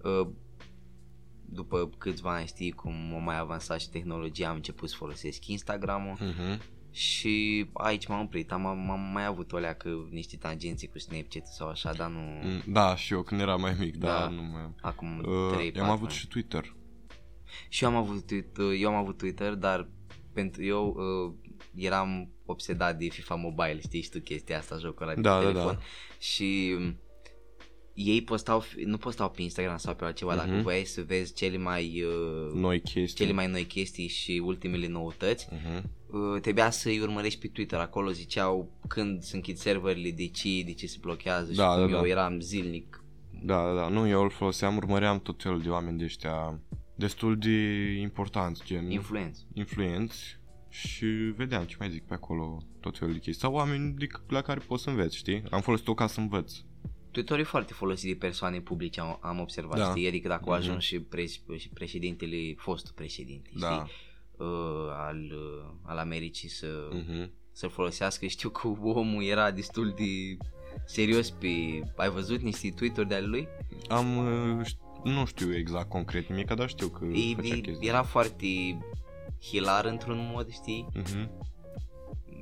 uh, 0.03 0.29
după 1.45 1.91
câțiva 1.99 2.35
ani 2.35 2.47
știi 2.47 2.71
cum 2.71 3.15
a 3.15 3.19
mai 3.19 3.39
avansat 3.39 3.81
și 3.81 3.89
tehnologia 3.91 4.49
am 4.49 4.55
început 4.55 4.89
să 4.89 4.97
folosesc 4.97 5.47
Instagram-ul 5.47 6.17
Mhm. 6.21 6.61
Și 6.99 7.67
aici 7.73 8.07
m-am 8.07 8.21
oprit, 8.21 8.53
am, 8.53 8.67
am 8.67 9.01
mai 9.13 9.25
avut 9.25 9.53
o 9.53 9.59
leacă 9.59 10.09
niște 10.11 10.37
tangențe 10.37 10.87
cu 10.89 10.99
Snapchat 10.99 11.47
sau 11.47 11.69
așa, 11.69 11.93
dar 11.93 12.09
nu 12.11 12.19
Mm, 12.43 12.63
Da, 12.67 12.97
și 12.97 13.13
eu 13.13 13.23
când 13.23 13.41
eram 13.41 13.61
mai 13.61 13.77
mic, 13.79 13.97
da, 13.97 14.07
Da. 14.07 14.29
nu 14.29 14.43
mai... 14.43 14.71
acum 14.81 15.19
Uh, 15.19 15.53
3 15.53 15.73
eu 15.77 15.85
am 15.85 15.91
avut 15.91 16.11
și 16.11 16.27
Twitter. 16.29 16.75
Și 17.69 17.85
eu 17.85 17.91
am 17.91 17.97
avut 17.97 18.27
Twitter, 18.27 18.65
eu 18.79 18.89
am 18.89 18.95
avut 18.95 19.19
Twitter, 19.19 19.55
dar 19.55 19.89
pentru 20.33 20.65
eu 20.65 20.87
uh, 20.89 21.33
eram 21.75 22.29
obsedat 22.47 22.99
de 22.99 23.09
FIFA 23.09 23.35
Mobile, 23.35 23.81
știi 23.81 24.03
și 24.03 24.11
tu 24.11 24.21
chestia 24.21 24.59
asta, 24.59 24.77
jocul 24.79 25.03
ăla 25.07 25.15
de 25.15 25.21
Da, 25.21 25.41
da, 25.43 25.47
telefon. 25.47 25.73
da. 25.75 25.81
Și 26.19 26.75
um, 26.79 26.97
ei 28.01 28.23
postau, 28.23 28.65
nu 28.85 28.97
postau 28.97 29.31
pe 29.31 29.43
Instagram 29.43 29.77
sau 29.77 29.95
pe 29.95 30.05
altceva, 30.05 30.35
dacă 30.35 30.51
Mhm. 30.51 30.63
voiai 30.63 30.85
să 30.85 31.03
vezi 31.07 31.35
cele 31.35 31.57
mai 31.57 32.03
uh, 32.03 32.53
Noi 32.55 32.81
chestii. 32.81 33.25
cele 33.25 33.33
mai 33.33 33.47
noi 33.47 33.65
chestii 33.65 34.09
și 34.09 34.43
ultimele 34.45 34.87
noutăți, 34.89 35.49
Mhm. 35.51 35.91
uh, 36.35 36.41
trebuia 36.41 36.71
să-i 36.71 37.01
urmărești 37.01 37.41
pe 37.41 37.47
Twitter. 37.49 37.79
Acolo 37.79 38.11
ziceau 38.11 38.71
când 38.89 39.23
se 39.23 39.37
închid 39.37 39.57
serverele, 39.57 40.11
de 40.11 40.27
ce, 40.29 40.63
de 40.65 40.73
ce 40.73 40.87
se 40.87 40.97
blochează 41.01 41.53
Da, 41.53 41.71
și 41.73 41.79
cum 41.79 41.91
da, 41.91 41.97
eu 41.97 42.03
da. 42.03 42.09
eram 42.09 42.41
zilnic. 42.41 43.03
Da, 43.43 43.63
da, 43.63 43.75
da. 43.75 43.89
Nu, 43.89 44.09
eu 44.09 44.23
îl 44.23 44.31
foloseam, 44.31 44.77
urmăream 44.77 45.21
tot 45.21 45.43
felul 45.43 45.61
de 45.63 45.69
oameni 45.69 45.99
de 45.99 46.05
ăștia 46.05 46.61
destul 46.95 47.39
de 47.39 47.51
importanți, 48.01 48.63
gen 48.65 48.91
Influență. 48.91 49.41
influenți 49.55 50.37
și 50.69 51.05
vedeam 51.37 51.65
ce 51.65 51.77
mai 51.79 51.91
zic 51.91 52.03
pe 52.07 52.15
acolo, 52.15 52.63
tot 52.81 52.99
felul 52.99 53.13
de 53.15 53.19
chestii. 53.21 53.43
Sau 53.43 53.53
oameni 53.55 53.95
de, 53.99 54.07
la 54.29 54.41
care 54.43 54.61
poți 54.67 54.83
să 54.83 54.91
înveți, 54.91 55.17
știi? 55.17 55.43
Am 55.51 55.61
folosit-o 55.61 55.95
ca 55.95 56.07
să 56.07 56.21
învăț. 56.21 56.53
Twitter 57.11 57.39
e 57.39 57.43
foarte 57.43 57.73
folosit 57.73 58.09
de 58.13 58.19
persoane 58.27 58.61
publice, 58.61 59.01
am, 59.01 59.19
am 59.23 59.41
observat, 59.41 59.79
Da. 59.79 59.91
știi? 59.91 60.07
Adică 60.07 60.29
dacă 60.29 60.43
au 60.47 60.51
Mhm. 60.53 60.61
ajuns 60.61 60.85
și, 60.85 61.01
pre, 61.01 61.27
și 61.57 61.69
președintele, 61.75 62.55
fostul 62.57 62.93
președinte, 62.95 63.51
Da. 63.55 63.71
știi? 63.73 63.93
Uh, 64.37 64.47
al, 64.91 65.17
uh, 65.17 65.71
al 65.83 65.99
Americii 65.99 66.49
să, 66.49 66.89
Mhm. 66.93 67.31
să-l 67.53 67.71
folosească. 67.71 68.27
Știu 68.27 68.49
că 68.49 68.69
omul 68.83 69.23
era 69.25 69.51
destul 69.51 69.95
de 69.97 70.37
serios 70.87 71.31
pe... 71.31 71.47
Ai 71.97 72.11
văzut 72.11 72.41
niște 72.41 72.71
Twitter 72.71 73.05
de 73.05 73.15
ale 73.15 73.27
lui? 73.27 73.49
Am, 73.89 74.17
uh, 74.17 74.65
ș- 74.67 75.03
nu 75.05 75.25
știu 75.27 75.55
exact 75.57 75.89
concret 75.89 76.29
nimic, 76.29 76.51
dar 76.55 76.69
știu 76.69 76.89
că 76.89 77.05
E, 77.05 77.35
făcea 77.35 77.55
e, 77.55 77.61
chestii. 77.61 77.89
era 77.89 78.03
foarte 78.03 78.47
hilar 79.43 79.85
într-un 79.85 80.29
mod, 80.33 80.51
știi? 80.51 80.87
Mhm. 80.95 81.31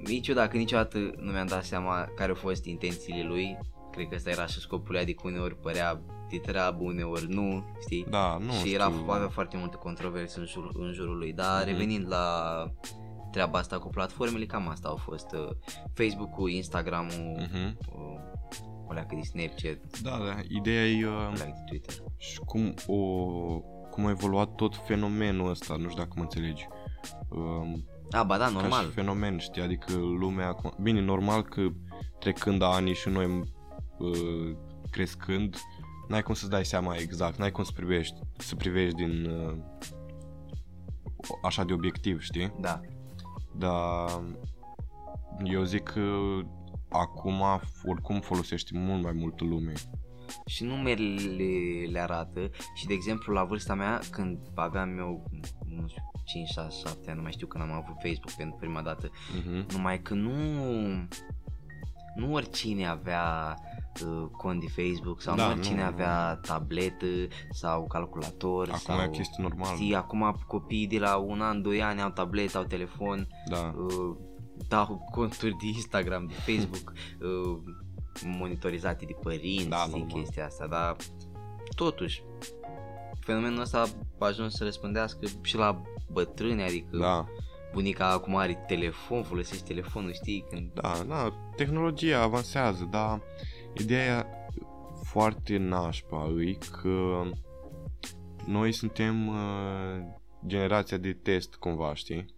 Niciodată, 0.04 0.56
niciodată 0.56 0.98
nu 0.98 1.30
mi-am 1.32 1.46
dat 1.46 1.64
seama 1.64 2.04
care 2.16 2.28
au 2.28 2.34
fost 2.36 2.64
intențiile 2.64 3.22
lui. 3.22 3.58
Cred 3.96 4.08
că 4.08 4.14
ăsta 4.14 4.30
era 4.30 4.46
și 4.46 4.60
scopul 4.60 4.92
lui, 4.92 5.00
adică 5.00 5.22
uneori 5.24 5.56
părea 5.56 6.00
de 6.30 6.38
treabă, 6.38 6.78
uneori 6.82 7.26
nu, 7.28 7.64
știi? 7.80 8.06
Da, 8.10 8.36
nu 8.40 8.52
și 8.52 8.58
știu. 8.58 8.72
era, 8.72 8.84
avea 9.08 9.28
foarte 9.28 9.56
multe 9.56 9.76
controverse 9.76 10.38
în, 10.38 10.46
jur, 10.46 10.70
în 10.74 10.92
jurul 10.92 11.16
lui, 11.18 11.32
dar 11.32 11.58
Mhm. 11.62 11.66
revenind 11.70 12.06
la 12.08 12.24
treaba 13.32 13.58
asta 13.58 13.78
cu 13.78 13.88
platformele, 13.88 14.44
cam 14.46 14.68
asta 14.68 14.88
au 14.88 14.96
fost 14.96 15.26
uh, 15.32 15.48
Facebook-ul, 15.94 16.50
Instagram-ul, 16.50 17.36
uh-huh. 17.40 17.74
uh, 17.92 18.20
o 18.88 18.92
leacă 18.92 19.14
de 19.14 19.20
Snapchat. 19.20 20.00
Da, 20.02 20.10
da, 20.10 20.36
ideea 20.48 20.84
e 20.86 21.06
uh, 21.06 21.32
de 21.34 21.52
Twitter. 21.66 21.94
și 22.16 22.38
cum, 22.38 22.74
o, 22.86 22.96
cum 23.90 24.06
a 24.06 24.10
evoluat 24.10 24.54
tot 24.54 24.76
fenomenul 24.86 25.50
ăsta, 25.50 25.74
nu 25.76 25.88
știu 25.88 26.02
dacă 26.02 26.12
mă 26.16 26.22
înțelegi. 26.22 26.66
Uh, 27.28 27.78
a, 28.10 28.22
ba 28.22 28.38
da, 28.38 28.48
normal. 28.48 28.70
Ca 28.80 28.86
și 28.86 28.92
fenomen, 28.94 29.38
știi, 29.38 29.62
adică 29.62 29.92
lumea 29.96 30.46
acum... 30.48 30.72
Bine, 30.82 31.00
normal 31.00 31.42
că 31.42 31.62
trecând 32.18 32.62
ani 32.62 32.92
și 32.94 33.08
noi 33.08 33.42
uh, 33.98 34.56
crescând, 34.90 35.56
n-ai 36.08 36.22
cum 36.22 36.34
să-ți 36.34 36.50
dai 36.50 36.64
seama 36.64 36.96
exact, 36.96 37.38
n-ai 37.38 37.50
cum 37.50 37.64
să 37.64 37.72
privești, 37.74 38.18
să 38.36 38.56
privești 38.56 38.96
din 38.96 39.24
uh, 39.24 39.56
așa 41.42 41.64
de 41.64 41.72
obiectiv, 41.72 42.20
știi? 42.20 42.52
Da. 42.60 42.80
Dar 43.58 44.22
eu 45.44 45.62
zic 45.62 45.82
că 45.82 46.18
acum 46.88 47.42
oricum 47.84 48.20
folosești 48.20 48.78
mult 48.78 49.02
mai 49.02 49.12
multă 49.12 49.44
lume. 49.44 49.72
Și 50.46 50.64
numerele 50.64 51.90
le 51.90 52.00
arată 52.00 52.50
și 52.74 52.86
de 52.86 52.92
exemplu 52.92 53.32
la 53.32 53.44
vârsta 53.44 53.74
mea 53.74 54.00
când 54.10 54.38
aveam 54.54 54.98
eu 54.98 55.30
nu 55.66 55.88
știu 55.88 56.02
5, 56.24 56.48
6, 56.48 56.76
7 56.86 57.10
ani, 57.10 57.16
nu 57.16 57.22
mai 57.22 57.32
știu 57.32 57.46
când 57.46 57.64
am 57.64 57.72
avut 57.72 57.94
Facebook 57.94 58.32
pentru 58.36 58.56
prima 58.60 58.82
dată, 58.82 59.08
uh-huh. 59.08 59.72
numai 59.72 60.02
că 60.02 60.14
nu 60.14 60.32
nu 62.16 62.32
oricine 62.32 62.86
avea 62.86 63.56
uh, 63.58 63.75
cont 64.36 64.60
de 64.60 64.66
Facebook 64.82 65.20
sau 65.20 65.36
da, 65.36 65.46
nu 65.46 65.52
oricine 65.52 65.80
nu, 65.80 65.86
avea 65.86 66.34
tabletă 66.34 67.06
sau 67.50 67.86
calculator 67.86 68.68
acum 68.68 68.78
sau, 68.78 69.02
e 69.02 69.08
chestie 69.08 69.42
normală. 69.42 69.74
Știi, 69.74 69.94
acum 69.94 70.36
copiii 70.46 70.86
de 70.86 70.98
la 70.98 71.16
un 71.16 71.40
an, 71.40 71.62
doi 71.62 71.82
ani 71.82 72.00
au 72.00 72.10
tabletă, 72.10 72.58
au 72.58 72.64
telefon, 72.64 73.28
da. 73.48 73.74
uh, 73.76 74.16
dau 74.68 75.08
conturi 75.10 75.56
de 75.60 75.66
Instagram, 75.66 76.26
de 76.26 76.52
Facebook, 76.52 76.92
uh, 77.20 77.58
monitorizate 78.24 79.04
de 79.04 79.14
părinți, 79.22 79.68
da, 79.68 79.84
știi, 79.88 80.06
chestia 80.06 80.44
asta, 80.44 80.66
dar 80.66 80.96
totuși 81.74 82.22
fenomenul 83.20 83.60
ăsta 83.60 83.84
a 84.18 84.26
ajuns 84.26 84.54
să 84.54 84.64
răspândească 84.64 85.26
și 85.42 85.56
la 85.56 85.82
bătrâni, 86.12 86.62
adică 86.62 86.96
da. 86.96 87.26
bunica 87.72 88.10
acum 88.10 88.36
are 88.36 88.64
telefon, 88.66 89.22
folosește 89.22 89.64
telefonul, 89.66 90.12
știi? 90.12 90.44
Când... 90.50 90.70
Da, 90.74 90.92
da, 91.08 91.32
tehnologia 91.56 92.22
avansează, 92.22 92.88
dar 92.90 93.20
ideea 93.78 94.26
foarte 95.02 95.56
nașpa 95.56 96.24
îi 96.34 96.58
că 96.80 97.22
noi 98.46 98.72
suntem 98.72 99.28
uh, 99.28 100.00
generația 100.46 100.96
de 100.96 101.12
test 101.12 101.54
cumva, 101.54 101.94
știi? 101.94 102.34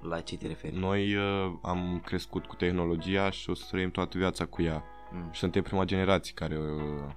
La 0.00 0.20
ce 0.20 0.36
te 0.36 0.46
referi? 0.46 0.76
Noi 0.76 1.14
uh, 1.14 1.52
am 1.62 2.02
crescut 2.04 2.46
cu 2.46 2.54
tehnologia 2.54 3.30
și 3.30 3.50
o 3.50 3.54
să 3.54 3.64
trăim 3.70 3.90
toată 3.90 4.18
viața 4.18 4.44
cu 4.46 4.62
ea. 4.62 4.84
Mm. 5.12 5.28
Și 5.32 5.38
suntem 5.38 5.62
prima 5.62 5.84
generație 5.84 6.32
care, 6.34 6.58
uh, 6.58 7.12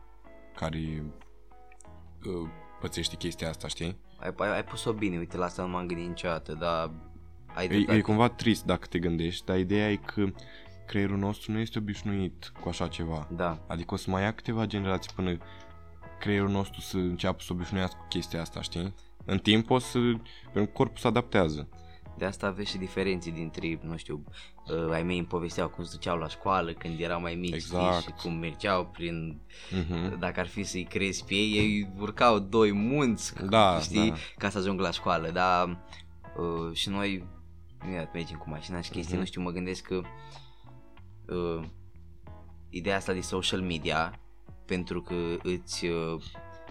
care 0.56 1.04
uh, 2.26 2.50
pățește 2.80 3.16
chestia 3.16 3.50
asta, 3.50 3.68
știi? 3.68 3.98
Ai, 4.20 4.34
ai, 4.38 4.56
ai 4.56 4.64
pus-o 4.64 4.94
bine, 4.94 5.18
uite, 5.18 5.38
la 5.38 5.46
asta 5.46 5.62
nu 5.62 5.70
m-am 5.70 5.86
gândit 5.86 6.08
niciodată, 6.08 6.54
dar 6.54 6.92
ai 7.56 7.86
e, 7.88 7.94
e 7.94 8.02
cumva 8.02 8.30
trist 8.30 8.66
dacă 8.66 8.88
te 8.88 9.00
gândești, 9.00 9.46
dar 9.46 9.58
ideea 9.58 9.92
e 9.92 9.96
că 9.96 10.26
creierul 10.92 11.18
nostru 11.18 11.52
nu 11.52 11.60
este 11.60 11.80
obișnuit 11.80 12.52
cu 12.62 12.70
așa 12.70 12.88
ceva. 12.88 13.28
Da. 13.36 13.58
Adică 13.68 13.94
o 13.94 13.98
să 13.98 14.10
mai 14.10 14.22
ia 14.22 14.34
câteva 14.34 14.66
generații 14.66 15.12
până 15.16 15.38
creierul 16.20 16.50
nostru 16.50 16.82
să 16.82 16.98
înceapă 16.98 17.42
să 17.42 17.54
obișnuiască 17.54 17.98
cu 18.00 18.08
chestia 18.08 18.42
asta, 18.42 18.62
știi? 18.62 18.94
În 19.26 19.38
timp 19.38 19.70
o 19.70 19.80
să... 19.80 20.00
pentru 20.54 20.72
corpul 20.74 20.98
se 20.98 21.08
adaptează. 21.08 21.70
De 22.18 22.26
asta 22.26 22.48
aveți 22.48 22.70
și 22.70 22.78
diferențe 22.78 23.30
dintre, 23.30 23.80
nu 23.84 23.98
știu, 23.98 24.24
uh, 24.68 24.92
ai 24.92 25.04
mei 25.04 25.18
îmi 25.18 25.28
povesteau 25.28 25.70
cum 25.70 25.84
se 25.84 25.92
duceau 25.94 26.18
la 26.18 26.28
școală 26.28 26.72
când 26.72 27.00
erau 27.00 27.22
mai 27.22 27.36
mici 27.36 27.54
exact. 27.54 28.00
știi, 28.00 28.14
și 28.14 28.22
cum 28.22 28.34
mergeau 28.34 28.86
prin, 28.86 29.42
uh-huh. 29.70 30.20
dacă 30.20 30.40
ar 30.40 30.48
fi 30.48 30.64
să-i 30.64 30.84
crezi 30.84 31.26
pe 31.26 31.34
ei, 31.34 31.58
ei 31.58 31.92
urcau 32.00 32.40
doi 32.40 32.72
munți, 32.72 33.34
da, 33.50 33.80
știi, 33.80 34.10
da. 34.10 34.16
ca 34.38 34.50
să 34.50 34.58
ajungă 34.58 34.82
la 34.82 34.92
școală, 34.92 35.30
dar 35.30 35.86
uh, 36.38 36.76
și 36.76 36.90
noi, 36.90 37.28
ia, 37.94 38.10
mergem 38.14 38.38
cu 38.38 38.50
mașina 38.50 38.82
și 38.82 38.90
chestii, 38.90 39.16
uh-huh. 39.16 39.20
nu 39.20 39.26
știu, 39.26 39.42
mă 39.42 39.52
gândesc 39.52 39.84
că 39.84 40.02
uh, 41.36 41.64
ideea 42.70 42.96
asta 42.96 43.14
de 43.14 43.22
social 43.22 43.62
media, 43.62 44.20
pentru 44.66 45.02
că 45.02 45.16
îți 45.44 45.86
uh, 45.86 46.22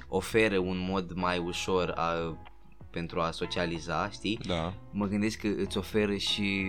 oferă 0.09 0.59
un 0.59 0.87
mod 0.89 1.13
mai 1.13 1.39
ușor 1.39 1.93
a 1.97 2.37
pentru 2.91 3.21
a 3.21 3.31
socializa, 3.31 4.11
știi? 4.11 4.39
Da. 4.47 4.75
Mă 4.91 5.07
gândesc 5.07 5.39
că 5.39 5.49
îți 5.57 5.79
oferă 5.79 6.15
și 6.17 6.67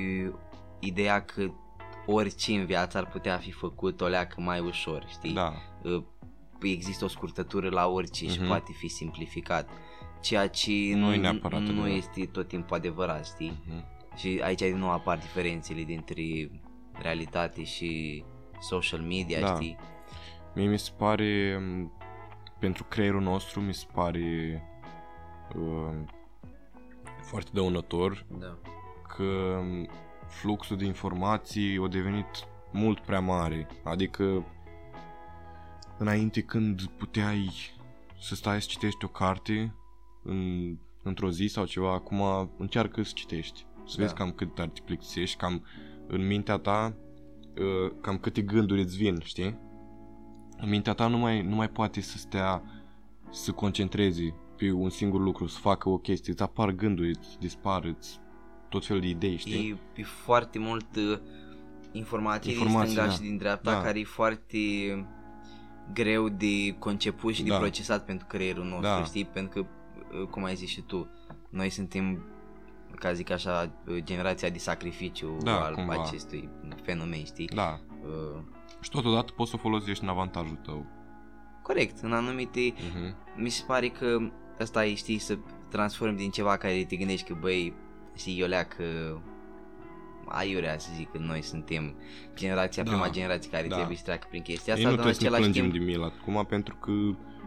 ideea 0.80 1.26
că 1.26 1.52
orice 2.06 2.54
în 2.54 2.66
viață 2.66 2.98
ar 2.98 3.08
putea 3.08 3.38
fi 3.38 3.52
făcut 3.52 4.02
o 4.02 4.08
leacă 4.08 4.42
mai 4.42 4.60
ușor, 4.60 5.06
știi? 5.10 5.34
Da. 5.34 5.54
Există 6.62 7.06
o 7.06 7.08
scurtătură 7.08 7.70
la 7.70 7.88
orice 7.88 8.26
uh-huh. 8.26 8.32
și 8.32 8.40
mhm. 8.40 8.48
poate 8.48 8.72
fi 8.78 8.88
simplificat, 8.88 9.70
ceea 10.22 10.48
ce 10.48 10.72
nu, 10.94 11.16
nu, 11.16 11.60
nu 11.60 11.88
este 11.88 12.26
tot 12.26 12.48
timpul 12.48 12.76
adevărat, 12.76 13.26
știi? 13.26 13.52
Uh-huh. 13.52 14.16
Și 14.16 14.40
aici 14.44 14.60
din 14.60 14.78
nou 14.78 14.92
apar 14.92 15.18
diferențele 15.18 15.84
dintre 15.84 16.50
realitate 17.02 17.64
și 17.64 18.24
social 18.60 19.00
media, 19.00 19.40
da. 19.40 19.54
știi? 19.54 19.78
Mie 20.56 20.68
mi 20.68 20.80
se 20.80 20.92
pare, 20.98 21.62
pentru 22.60 22.84
creierul 22.84 23.22
nostru, 23.22 23.62
mi 23.62 23.74
se 23.74 23.86
pare 23.94 24.62
uh, 25.56 26.04
foarte 27.22 27.50
dăunător 27.54 28.26
da. 28.40 28.58
că 29.16 29.62
fluxul 30.28 30.78
de 30.78 30.86
informații 30.86 31.78
a 31.84 31.88
devenit 31.88 32.48
mult 32.72 33.00
prea 33.00 33.20
mare. 33.20 33.68
Adică 33.84 34.46
înainte 35.98 36.42
când 36.42 36.86
puteai 36.86 37.52
să 38.20 38.36
stai 38.36 38.62
să 38.62 38.68
citești 38.70 39.06
o 39.06 39.08
carte 39.08 39.76
în, 40.24 40.78
într-o 41.04 41.32
zi 41.32 41.48
sau 41.48 41.66
ceva, 41.66 41.94
acum 41.94 42.50
încearcă 42.58 43.04
să 43.04 43.12
citești. 43.16 43.66
Să 43.86 43.98
da. 43.98 44.04
vezi 44.04 44.14
cam 44.14 44.32
cât 44.32 44.60
ar 44.60 44.68
te 44.68 44.82
plictisești, 44.86 45.38
cam 45.38 45.66
în 46.12 46.28
mintea 46.28 46.58
ta, 46.58 46.94
uh, 47.60 47.92
cam 48.02 48.18
câte 48.18 48.42
gânduri 48.42 48.82
îți 48.82 48.98
vin, 48.98 49.20
știi? 49.24 49.58
În 50.58 50.70
mintea 50.70 50.94
ta 50.94 51.08
nu 51.08 51.18
mai, 51.18 51.42
nu 51.42 51.56
mai 51.56 51.70
poate 51.70 52.02
să 52.02 52.18
stea 52.18 52.64
să 53.30 53.52
concentreze 53.52 54.36
pe 54.58 54.72
un 54.72 54.90
singur 54.90 55.22
lucru, 55.22 55.48
să 55.48 55.60
facă 55.60 55.90
o 55.90 55.98
chestie, 55.98 56.32
îți 56.32 56.42
apar 56.42 56.72
gânduri, 56.72 57.10
îți 57.10 57.40
dispar, 57.40 57.84
îți 57.84 58.20
tot 58.70 58.86
felul 58.86 59.02
de 59.02 59.08
idei, 59.08 59.38
știi? 59.38 59.80
E, 59.96 60.02
e 60.02 60.04
foarte 60.04 60.60
mult 60.60 60.96
uh, 60.96 61.20
informație, 61.92 62.52
informație 62.52 62.86
din 62.86 62.94
stânga 62.94 63.08
da. 63.08 63.14
și 63.14 63.22
din 63.22 63.38
dreapta, 63.38 63.72
da. 63.72 63.82
care 63.82 64.00
e 64.00 64.04
foarte 64.04 64.58
greu 65.94 66.30
de 66.30 66.76
conceput 66.80 67.34
și 67.34 67.44
da. 67.44 67.54
de 67.54 67.60
procesat 67.60 68.06
pentru 68.06 68.28
creierul 68.28 68.64
nostru, 68.64 68.82
da. 68.82 69.04
știi? 69.04 69.26
Pentru 69.26 69.62
că, 69.62 69.68
uh, 70.18 70.28
cum 70.28 70.44
ai 70.44 70.56
zis 70.56 70.70
și 70.70 70.82
tu, 70.82 71.10
noi 71.50 71.70
suntem, 71.70 72.24
ca 72.96 73.14
zic 73.14 73.30
așa, 73.30 73.72
uh, 73.88 73.98
generația 74.04 74.50
de 74.50 74.58
sacrificiu 74.58 75.38
da, 75.44 75.64
al 75.64 75.74
cumva. 75.74 76.04
acestui 76.04 76.50
fenomen, 76.84 77.24
știi? 77.24 77.50
Da. 77.54 77.80
Uh, 78.02 78.42
și 78.82 78.90
totodată 78.90 79.32
poți 79.36 79.50
să 79.50 79.56
o 79.56 79.62
folosești 79.62 80.04
în 80.04 80.10
avantajul 80.10 80.56
tău. 80.56 80.86
Corect, 81.62 82.00
în 82.02 82.14
anumite, 82.14 82.74
uh-huh. 82.74 83.36
mi 83.36 83.50
se 83.50 83.64
pare 83.68 83.88
că 83.88 84.18
asta 84.60 84.86
e, 84.86 84.94
știi, 84.94 85.18
să 85.18 85.38
transformi 85.70 86.18
din 86.18 86.30
ceva 86.30 86.58
care 86.58 86.84
te 86.84 86.96
gândești 86.96 87.28
că, 87.28 87.38
băi, 87.40 87.74
știi, 88.16 88.40
eu 88.40 88.48
leacă 88.48 88.84
aiurea 90.28 90.78
să 90.78 90.90
zic 90.96 91.12
că 91.12 91.18
noi 91.18 91.42
suntem 91.42 91.96
generația, 92.36 92.84
da, 92.84 92.92
prima 92.92 93.10
generație 93.10 93.50
care 93.50 93.68
da. 93.68 93.76
trebuie 93.76 93.98
să 93.98 94.04
treacă 94.04 94.28
prin 94.30 94.42
chestia 94.42 94.74
asta, 94.74 94.86
Ei 94.86 94.92
nu 94.92 94.98
dar 94.98 95.06
în 95.06 95.12
același 95.12 95.50
timp... 95.50 95.72
de 95.72 95.78
mil 95.78 96.04
acum 96.04 96.46
pentru 96.46 96.76
că 96.76 96.92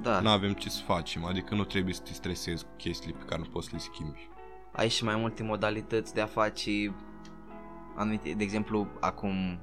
da. 0.02 0.20
nu 0.20 0.28
avem 0.28 0.52
ce 0.52 0.68
să 0.70 0.82
facem, 0.82 1.24
adică 1.24 1.54
nu 1.54 1.64
trebuie 1.64 1.94
să 1.94 2.00
te 2.02 2.12
stresezi 2.12 2.64
cu 2.64 2.70
chestiile 2.76 3.16
pe 3.18 3.24
care 3.24 3.40
nu 3.44 3.48
poți 3.48 3.66
să 3.66 3.72
le 3.74 3.78
schimbi. 3.78 4.28
Ai 4.76 4.88
și 4.88 5.04
mai 5.04 5.16
multe 5.16 5.42
modalități 5.42 6.14
de 6.14 6.20
a 6.20 6.26
face 6.26 6.94
anumite, 7.96 8.34
de 8.36 8.42
exemplu, 8.42 8.86
acum 9.00 9.58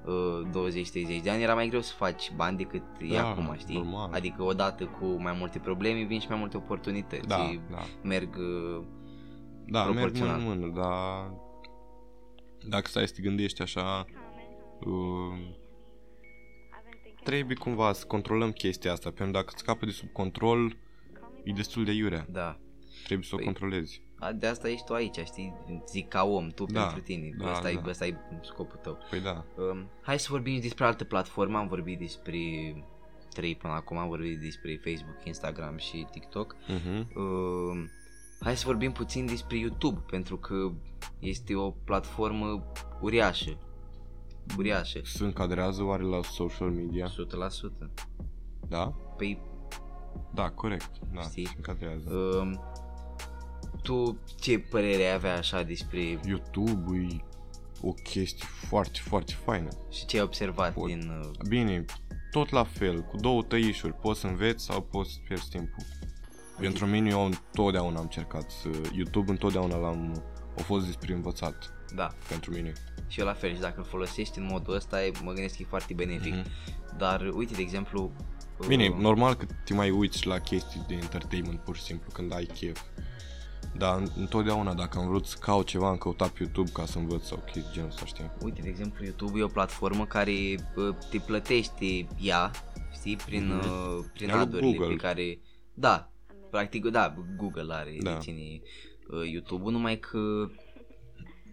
20-30 0.00 1.22
de 1.22 1.30
ani 1.30 1.42
era 1.42 1.54
mai 1.54 1.68
greu 1.68 1.80
să 1.80 1.94
faci 1.94 2.32
bani 2.36 2.56
decât 2.56 2.82
da, 2.98 3.14
e 3.14 3.18
acum, 3.18 3.54
știi? 3.58 3.76
Normal. 3.76 4.10
Adică 4.12 4.42
odată 4.42 4.84
cu 4.86 5.06
mai 5.06 5.34
multe 5.38 5.58
probleme 5.58 6.02
vin 6.02 6.20
și 6.20 6.28
mai 6.28 6.38
multe 6.38 6.56
oportunități. 6.56 7.28
Da, 7.28 7.50
da. 7.70 7.78
Merg 8.02 8.36
uh, 8.36 8.84
Da, 9.66 9.84
merg 9.84 10.18
mână 10.18 10.34
în 10.34 10.42
mână, 10.42 10.66
dar 10.66 11.32
dacă 12.68 12.88
stai 12.88 13.08
să 13.08 13.14
te 13.14 13.22
gândești 13.22 13.62
așa 13.62 14.04
uh, 14.80 15.58
trebuie 17.24 17.56
cumva 17.56 17.92
să 17.92 18.06
controlăm 18.06 18.50
chestia 18.50 18.92
asta, 18.92 19.10
pentru 19.10 19.32
că 19.32 19.38
dacă 19.38 19.52
scapă 19.56 19.84
de 19.84 19.90
sub 19.90 20.08
control 20.12 20.76
e 21.44 21.52
destul 21.52 21.84
de 21.84 21.92
iurea. 21.92 22.26
Da. 22.28 22.58
Trebuie 23.04 23.26
să 23.26 23.34
păi, 23.34 23.44
o 23.44 23.46
controlezi 23.46 24.02
de 24.36 24.46
asta 24.46 24.68
ești 24.68 24.86
tu 24.86 24.94
aici, 24.94 25.18
știi? 25.24 25.54
Zic 25.88 26.08
ca 26.08 26.24
om, 26.24 26.48
tu 26.48 26.64
da, 26.64 26.82
pentru 26.82 27.00
tine. 27.02 27.30
Da, 27.38 27.50
asta, 27.50 27.62
da. 27.62 27.80
E, 27.86 27.90
asta 27.90 28.06
e 28.06 28.16
scopul 28.42 28.78
tău. 28.82 28.98
Păi 29.10 29.20
da. 29.20 29.44
Um, 29.56 29.90
hai 30.02 30.18
să 30.18 30.26
vorbim 30.30 30.60
despre 30.60 30.84
alte 30.84 31.04
platforme. 31.04 31.56
Am 31.56 31.68
vorbit 31.68 31.98
despre 31.98 32.38
trei 33.34 33.56
până 33.56 33.72
acum, 33.72 33.96
am 33.96 34.08
vorbit 34.08 34.40
despre 34.40 34.80
Facebook, 34.84 35.24
Instagram 35.24 35.76
și 35.76 36.06
TikTok. 36.10 36.56
Uh-huh. 36.56 37.06
Um, 37.16 37.90
hai 38.40 38.56
să 38.56 38.62
vorbim 38.66 38.92
puțin 38.92 39.26
despre 39.26 39.56
YouTube, 39.58 40.00
pentru 40.10 40.36
că 40.36 40.54
Este 41.18 41.54
o 41.54 41.70
platformă 41.70 42.72
uriașă. 43.00 43.58
Uriașă. 44.58 45.00
Se 45.04 45.24
încadrează 45.24 45.82
oare 45.82 46.02
la 46.02 46.22
social 46.22 46.70
media? 46.70 47.06
100%. 47.06 47.10
Da? 48.68 48.86
Păi, 49.16 49.40
Da, 50.34 50.50
corect. 50.50 50.90
Da, 51.14 51.20
Știi? 51.20 51.46
se 51.46 51.52
încadrează. 51.56 52.10
um, 52.14 52.60
tu 53.82 54.18
ce 54.40 54.58
părere 54.58 55.02
ai 55.02 55.12
avea 55.14 55.36
așa 55.36 55.62
despre 55.62 56.20
YouTube 56.26 56.96
e 56.96 57.16
o 57.82 57.92
chestie 57.92 58.44
foarte, 58.68 58.98
foarte 59.02 59.32
faină. 59.44 59.68
și 59.90 60.06
ce 60.06 60.16
ai 60.16 60.22
observat 60.22 60.72
Pot. 60.74 60.86
din... 60.86 61.12
uh, 61.22 61.30
Bine, 61.48 61.84
tot 62.30 62.50
la 62.50 62.64
fel, 62.64 63.00
cu 63.00 63.16
două 63.16 63.42
tăișuri, 63.42 63.92
poți 63.94 64.20
să 64.20 64.26
înveți 64.26 64.64
sau 64.64 64.80
poți 64.82 65.10
să 65.12 65.18
pierzi 65.26 65.48
timpul. 65.48 65.84
Pentru 66.58 66.86
mine 66.86 67.08
eu 67.10 67.24
întotdeauna 67.24 67.96
am 67.96 68.02
încercat 68.02 68.50
să... 68.50 68.68
YouTube 68.92 69.30
întotdeauna 69.30 69.76
l-am... 69.76 70.22
A 70.58 70.62
fost 70.62 70.86
despre 70.86 71.12
învățat 71.12 71.74
Da, 71.94 72.08
pentru 72.28 72.52
mine. 72.52 72.72
și 73.08 73.20
eu 73.20 73.26
la 73.26 73.32
fel 73.32 73.54
și 73.54 73.60
dacă 73.60 73.74
îl 73.78 73.84
folosești 73.84 74.38
în 74.38 74.44
modul 74.50 74.74
ăsta, 74.74 75.04
e- 75.04 75.12
mă 75.22 75.32
gândesc 75.32 75.56
că 75.56 75.62
e 75.62 75.66
foarte 75.68 75.94
benefic. 75.94 76.34
Mhm. 76.34 76.46
Dar 76.96 77.30
uite, 77.34 77.54
de 77.54 77.60
exemplu... 77.60 78.12
uh, 78.60 78.66
Bine, 78.66 78.88
normal 78.98 79.34
că 79.34 79.46
te 79.64 79.74
mai 79.74 79.90
uiți 79.90 80.26
la 80.26 80.38
chestii 80.38 80.84
de 80.88 80.94
entertainment 80.94 81.60
pur 81.60 81.76
și 81.76 81.82
simplu 81.82 82.10
când 82.12 82.34
ai 82.34 82.44
chef. 82.44 82.80
Dar 83.76 84.02
întotdeauna 84.16 84.74
dacă 84.74 84.98
am 84.98 85.06
vrut 85.06 85.26
să 85.26 85.36
caut 85.40 85.66
ceva, 85.66 85.88
am 85.88 85.96
căutat 85.96 86.28
pe 86.28 86.38
YouTube 86.42 86.70
ca 86.72 86.84
să 86.86 86.98
învăț 86.98 87.24
sau 87.24 87.38
chestii 87.38 87.72
genul 87.72 87.88
ăsta, 87.88 88.04
știi? 88.04 88.30
Uite, 88.42 88.60
de 88.62 88.68
exemplu, 88.68 89.04
YouTube 89.04 89.38
e 89.38 89.42
o 89.42 89.46
platformă 89.48 90.06
care 90.06 90.32
uh, 90.76 90.96
te 91.10 91.18
plătește 91.18 92.06
ea, 92.20 92.50
știi, 92.92 93.16
prin, 93.16 93.46
Mhm. 93.46 93.56
uh, 93.58 94.04
prin 94.12 94.28
Ea 94.28 94.34
lui 94.34 94.42
adurile 94.44 94.72
Google. 94.76 94.94
pe 94.94 95.00
care... 95.02 95.40
Da, 95.74 96.12
practic, 96.50 96.84
da, 96.86 97.14
Google 97.36 97.74
are, 97.74 97.96
Da. 98.00 98.10
da. 98.10 98.16
deține 98.16 98.60
uh, 99.10 99.30
YouTube-ul, 99.32 99.72
numai 99.72 99.98
că 99.98 100.18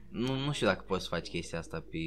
nu, 0.09 0.35
nu 0.45 0.51
știu 0.51 0.67
dacă 0.67 0.83
poți 0.87 1.03
să 1.03 1.07
faci 1.09 1.27
chestia 1.27 1.59
asta 1.59 1.83
pe 1.91 1.97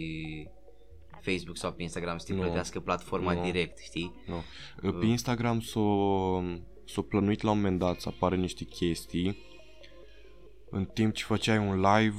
Facebook 1.21 1.57
sau 1.57 1.73
pe 1.73 1.83
Instagram, 1.83 2.19
să 2.19 2.27
te 2.27 2.35
Nu. 2.35 2.41
plătească 2.41 2.81
platforma 2.81 3.33
Nu. 3.33 3.43
direct, 3.43 3.79
știi? 3.79 4.15
Nu. 4.27 4.91
Pe 4.91 5.07
Instagram 5.07 5.61
s-o, 5.61 6.41
s-o 6.85 7.03
plănuit 7.03 7.43
la 7.43 7.51
un 7.51 7.57
moment 7.57 7.79
dat 7.79 8.01
să 8.01 8.09
apară 8.09 8.37
niște 8.37 8.65
chestii 8.65 9.49
în 10.71 10.85
timp 10.85 11.15
ce 11.15 11.25
făceai 11.25 11.59
un 11.59 11.81
live 11.81 12.17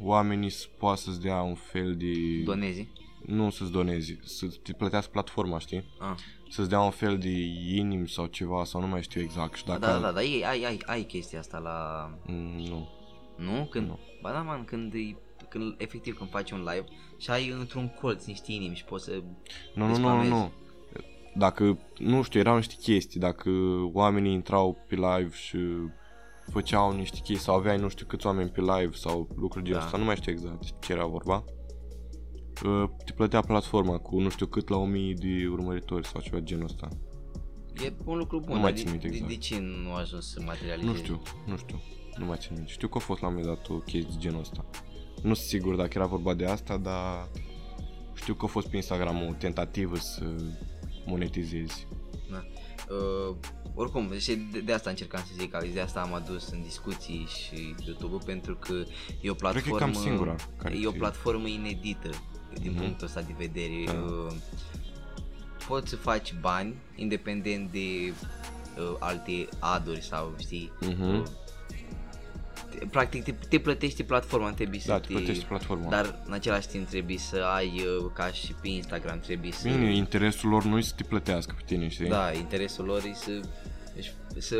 oamenii 0.00 0.50
să 0.50 0.66
poată 0.78 1.00
să-ți 1.00 1.20
dea 1.20 1.40
un 1.42 1.54
fel 1.54 1.96
de... 1.96 2.42
Donezi? 2.44 2.88
Nu 3.26 3.50
să-ți 3.50 3.70
donezi, 3.72 4.18
să 4.22 4.46
te 4.62 4.72
plătească 4.72 5.10
platforma, 5.12 5.58
știi? 5.58 5.84
Ah. 5.98 6.14
Să-ți 6.50 6.68
dea 6.68 6.80
un 6.80 6.90
fel 6.90 7.18
de 7.18 7.30
inim 7.74 8.06
sau 8.06 8.26
ceva, 8.26 8.64
sau 8.64 8.80
nu 8.80 8.86
mai 8.86 9.02
știu 9.02 9.20
exact. 9.20 9.54
Și 9.54 9.64
Da, 9.64 9.78
dacă... 9.78 9.92
da, 9.92 9.98
da, 9.98 10.10
da, 10.12 10.18
ai, 10.18 10.42
ai, 10.48 10.64
ai, 10.64 10.78
ai 10.86 11.02
chestia 11.02 11.38
asta 11.38 11.58
la... 11.58 12.08
Mm, 12.26 12.58
Nu. 12.68 12.88
Nu? 13.36 13.66
Când... 13.70 13.86
Nu. 13.86 13.98
Ba 14.22 14.30
da, 14.32 14.42
man, 14.42 14.64
când, 14.64 14.92
îi- 14.94 15.16
când, 15.48 15.74
efectiv, 15.78 16.16
când 16.16 16.30
faci 16.30 16.50
un 16.50 16.58
live 16.58 16.84
și 17.18 17.30
ai 17.30 17.48
într-un 17.48 17.88
colț 18.00 18.24
niște 18.24 18.52
inimi 18.52 18.74
și 18.74 18.84
poți 18.84 19.04
să... 19.04 19.22
Nu, 19.74 19.86
nu, 19.86 19.90
Îți 19.92 20.00
nu, 20.00 20.06
nu, 20.06 20.12
spamezi. 20.12 20.30
nu. 20.30 20.52
Dacă, 21.34 21.78
nu 21.98 22.22
știu, 22.22 22.40
erau 22.40 22.56
niște 22.56 22.74
chestii, 22.80 23.20
dacă 23.20 23.50
oamenii 23.92 24.32
intrau 24.32 24.84
pe 24.88 24.94
live 24.94 25.30
și 25.34 25.58
făceau 26.52 26.92
niște 26.96 27.16
chestii 27.16 27.36
sau 27.44 27.54
aveai 27.56 27.76
nu 27.78 27.88
știu 27.88 28.06
câți 28.06 28.26
oameni 28.26 28.50
pe 28.50 28.60
live 28.60 28.90
sau 28.92 29.28
lucruri 29.36 29.64
genul 29.64 29.78
Da. 29.80 29.84
ăsta, 29.86 29.98
nu 29.98 30.04
mai 30.04 30.16
știu 30.16 30.32
exact 30.32 30.80
ce 30.80 30.92
era 30.92 31.06
vorba. 31.06 31.44
Uh, 32.66 32.84
Te 33.04 33.12
plătea 33.12 33.40
platforma 33.40 33.98
cu 33.98 34.20
nu 34.20 34.28
știu 34.28 34.46
cât 34.46 34.68
la 34.68 34.76
1000 34.76 35.14
de 35.14 35.48
urmăritori 35.50 36.06
sau 36.06 36.20
ceva 36.20 36.38
genul 36.38 36.64
ăsta. 36.64 36.88
E 37.84 37.92
un 38.04 38.16
lucru 38.18 38.40
bun, 38.40 38.54
Nu 38.54 38.60
mai 38.60 38.72
dar 38.72 38.80
țin 38.80 38.84
de, 38.84 38.90
minte 38.90 39.08
de, 39.08 39.14
exact. 39.14 39.32
de, 39.32 39.38
ce 39.38 39.58
nu 39.84 39.92
a 39.94 39.98
ajuns 39.98 40.30
să 40.32 40.42
materializeze? 40.46 40.92
Nu 40.92 40.96
știu, 40.96 41.22
nu 41.46 41.56
știu, 41.56 41.80
nu 42.16 42.24
mai 42.24 42.36
țin 42.40 42.50
minte. 42.54 42.70
Știu 42.70 42.88
că 42.88 42.96
a 42.96 43.00
fost 43.00 43.20
la 43.20 43.28
un 43.28 43.34
moment 43.34 43.54
dat 43.54 43.68
o 43.68 43.74
chestie 43.74 44.10
de 44.10 44.16
genul 44.18 44.40
ăsta. 44.40 44.64
Nu 45.22 45.34
sunt 45.34 45.48
sigur 45.48 45.76
dacă 45.76 45.90
era 45.94 46.06
vorba 46.06 46.34
de 46.34 46.44
asta, 46.46 46.76
dar 46.76 47.28
știu 48.14 48.34
că 48.34 48.44
a 48.44 48.48
fost 48.48 48.68
pe 48.68 48.76
Instagram 48.76 49.22
o 49.28 49.32
tentativă 49.38 49.96
să 49.96 50.24
monetizezi. 51.06 51.86
Da. 52.88 52.94
Uh, 52.94 53.34
oricum, 53.74 54.08
deci 54.10 54.26
de, 54.26 54.60
de 54.64 54.72
asta 54.72 54.90
încercam 54.90 55.20
să 55.26 55.32
zic, 55.38 55.54
Alex, 55.54 55.72
de 55.74 55.80
asta 55.80 56.00
am 56.00 56.14
adus 56.14 56.48
în 56.50 56.62
discuții 56.62 57.26
și 57.28 57.74
YouTube 57.86 58.24
pentru 58.24 58.54
că 58.54 58.72
e 59.20 59.30
o 59.30 59.34
că 59.34 59.46
e 59.46 59.50
platformă 59.50 59.76
cam 59.78 59.92
singura 59.92 60.34
care 60.56 60.78
e 60.78 60.86
o 60.86 60.90
ți- 60.90 60.96
platformă 60.98 61.46
inedită 61.48 62.10
din 62.60 62.70
Mhm. 62.70 62.80
punctul 62.80 63.06
ăsta 63.06 63.20
de 63.20 63.34
vedere. 63.38 63.84
Da. 63.86 63.92
Uh, 63.92 64.32
poți 65.68 65.88
să 65.90 65.96
faci 65.96 66.34
bani 66.40 66.74
independent 66.96 67.70
de 67.70 68.12
uh, 68.78 68.96
alte 68.98 69.48
aduri 69.58 70.02
sau 70.02 70.34
știi 70.38 70.72
Mhm. 70.80 71.02
uh, 71.14 71.22
te- 71.22 71.30
practic 72.90 73.24
te, 73.24 73.32
te 73.48 73.58
plătește 73.58 74.02
platforma, 74.02 74.52
trebuie 74.52 74.80
să 74.80 74.86
Da, 74.88 75.00
te 75.00 75.06
plătești 75.06 75.44
platforma. 75.44 75.88
dar 75.88 76.22
în 76.26 76.32
același 76.32 76.68
timp 76.68 76.88
trebuie 76.88 77.18
să 77.18 77.36
ai 77.54 77.72
uh, 78.00 78.10
ca 78.14 78.26
și 78.26 78.52
pe 78.60 78.68
Instagram 78.68 79.18
trebuie 79.20 79.52
să 79.52 79.68
Bine, 79.68 79.94
interesul 79.94 80.50
lor 80.50 80.64
nu 80.64 80.78
e 80.78 80.80
să 80.80 80.92
te 80.96 81.02
plătească 81.02 81.54
pe 81.56 81.62
tine, 81.66 81.88
știi? 81.88 82.08
da, 82.08 82.32
interesul 82.32 82.84
lor 82.84 83.02
e 83.04 83.12
să 83.14 83.40
deci, 83.94 84.12
să 84.38 84.56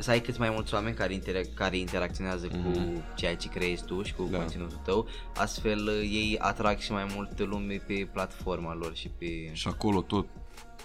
să 0.00 0.10
ai 0.10 0.20
cât 0.20 0.38
mai 0.38 0.50
mulți 0.50 0.74
oameni 0.74 0.94
care, 0.96 1.12
interac- 1.20 1.54
care 1.54 1.76
interacționează 1.76 2.48
Mhm. 2.52 2.72
cu 2.72 3.02
ceea 3.14 3.36
ce 3.36 3.48
creezi 3.48 3.84
tu 3.84 4.02
și 4.02 4.14
cu 4.14 4.28
Da. 4.30 4.38
conținutul 4.38 4.80
tău, 4.84 5.08
astfel 5.34 5.78
uh, 5.86 6.00
ei 6.02 6.36
atrag 6.38 6.78
și 6.78 6.92
mai 6.92 7.06
multă 7.14 7.44
lume 7.44 7.82
pe 7.86 8.08
platforma 8.12 8.74
lor 8.74 8.94
și 8.96 9.08
pe... 9.18 9.26
Și 9.52 9.68
acolo 9.68 10.02
tot 10.02 10.26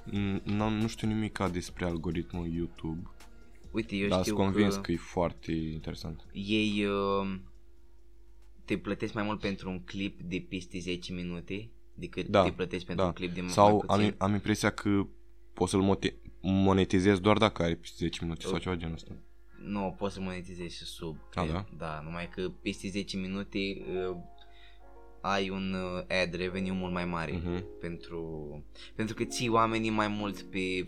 n- 0.10 0.44
n-am, 0.44 0.74
nu 0.74 0.88
știu 0.88 1.08
nimic 1.08 1.40
despre 1.52 1.86
algoritmul 1.86 2.48
YouTube, 2.56 3.10
Uite, 3.74 3.96
eu 3.96 4.08
dar 4.08 4.20
știu 4.24 4.36
sunt 4.36 4.46
convins 4.46 4.76
că, 4.76 4.82
că... 4.82 4.92
e 4.92 4.96
foarte 4.98 5.52
interesant. 5.52 6.26
ei 6.32 6.86
uh, 6.86 7.36
te 8.66 8.78
plătesc 8.78 9.14
mai 9.14 9.24
mult 9.24 9.40
pentru 9.40 9.70
un 9.70 9.80
clip 9.84 10.22
de 10.22 10.46
peste 10.50 10.80
10 10.80 11.14
minute 11.14 11.70
decât 11.94 12.28
Da, 12.28 12.44
te 12.44 12.52
plătești 12.52 12.86
pentru 12.86 13.04
da. 13.04 13.10
un 13.10 13.16
clip 13.16 13.34
de 13.34 13.42
mai 13.42 13.50
Sau 13.50 13.80
puțin. 13.88 14.06
am, 14.06 14.16
am 14.18 14.34
impresia 14.34 14.70
că 14.70 15.08
poți 15.54 15.72
să-l 15.72 15.82
mote- 15.82 16.16
monetizezi 16.42 17.22
doar 17.22 17.38
dacă 17.38 17.64
ai 17.64 17.76
peste 17.76 17.96
10 18.06 18.20
minute 18.24 18.46
sau 18.46 18.58
ceva 18.58 18.76
genul 18.76 18.94
ăsta. 18.94 19.12
Nu, 19.66 19.96
poți 19.98 20.14
să 20.14 20.20
monetizezi 20.22 20.76
și 20.78 20.84
sub. 20.84 21.18
A, 21.34 21.42
cred. 21.42 21.54
da? 21.54 21.66
Da, 21.78 22.02
numai 22.04 22.30
că 22.30 22.50
peste 22.62 22.88
10 22.90 23.18
minute 23.18 23.58
uh, 24.10 24.16
ai 25.22 25.50
un 25.50 25.74
uh, 25.74 26.22
ad 26.24 26.34
revenue 26.34 26.72
mult 26.72 26.94
mai 26.94 27.06
mare 27.06 27.32
Mhm. 27.44 27.64
pentru 27.80 28.48
pentru 28.96 29.16
că 29.16 29.24
ții 29.24 29.50
oamenii 29.50 29.90
mai 29.90 30.08
mult 30.08 30.42
pe 30.42 30.84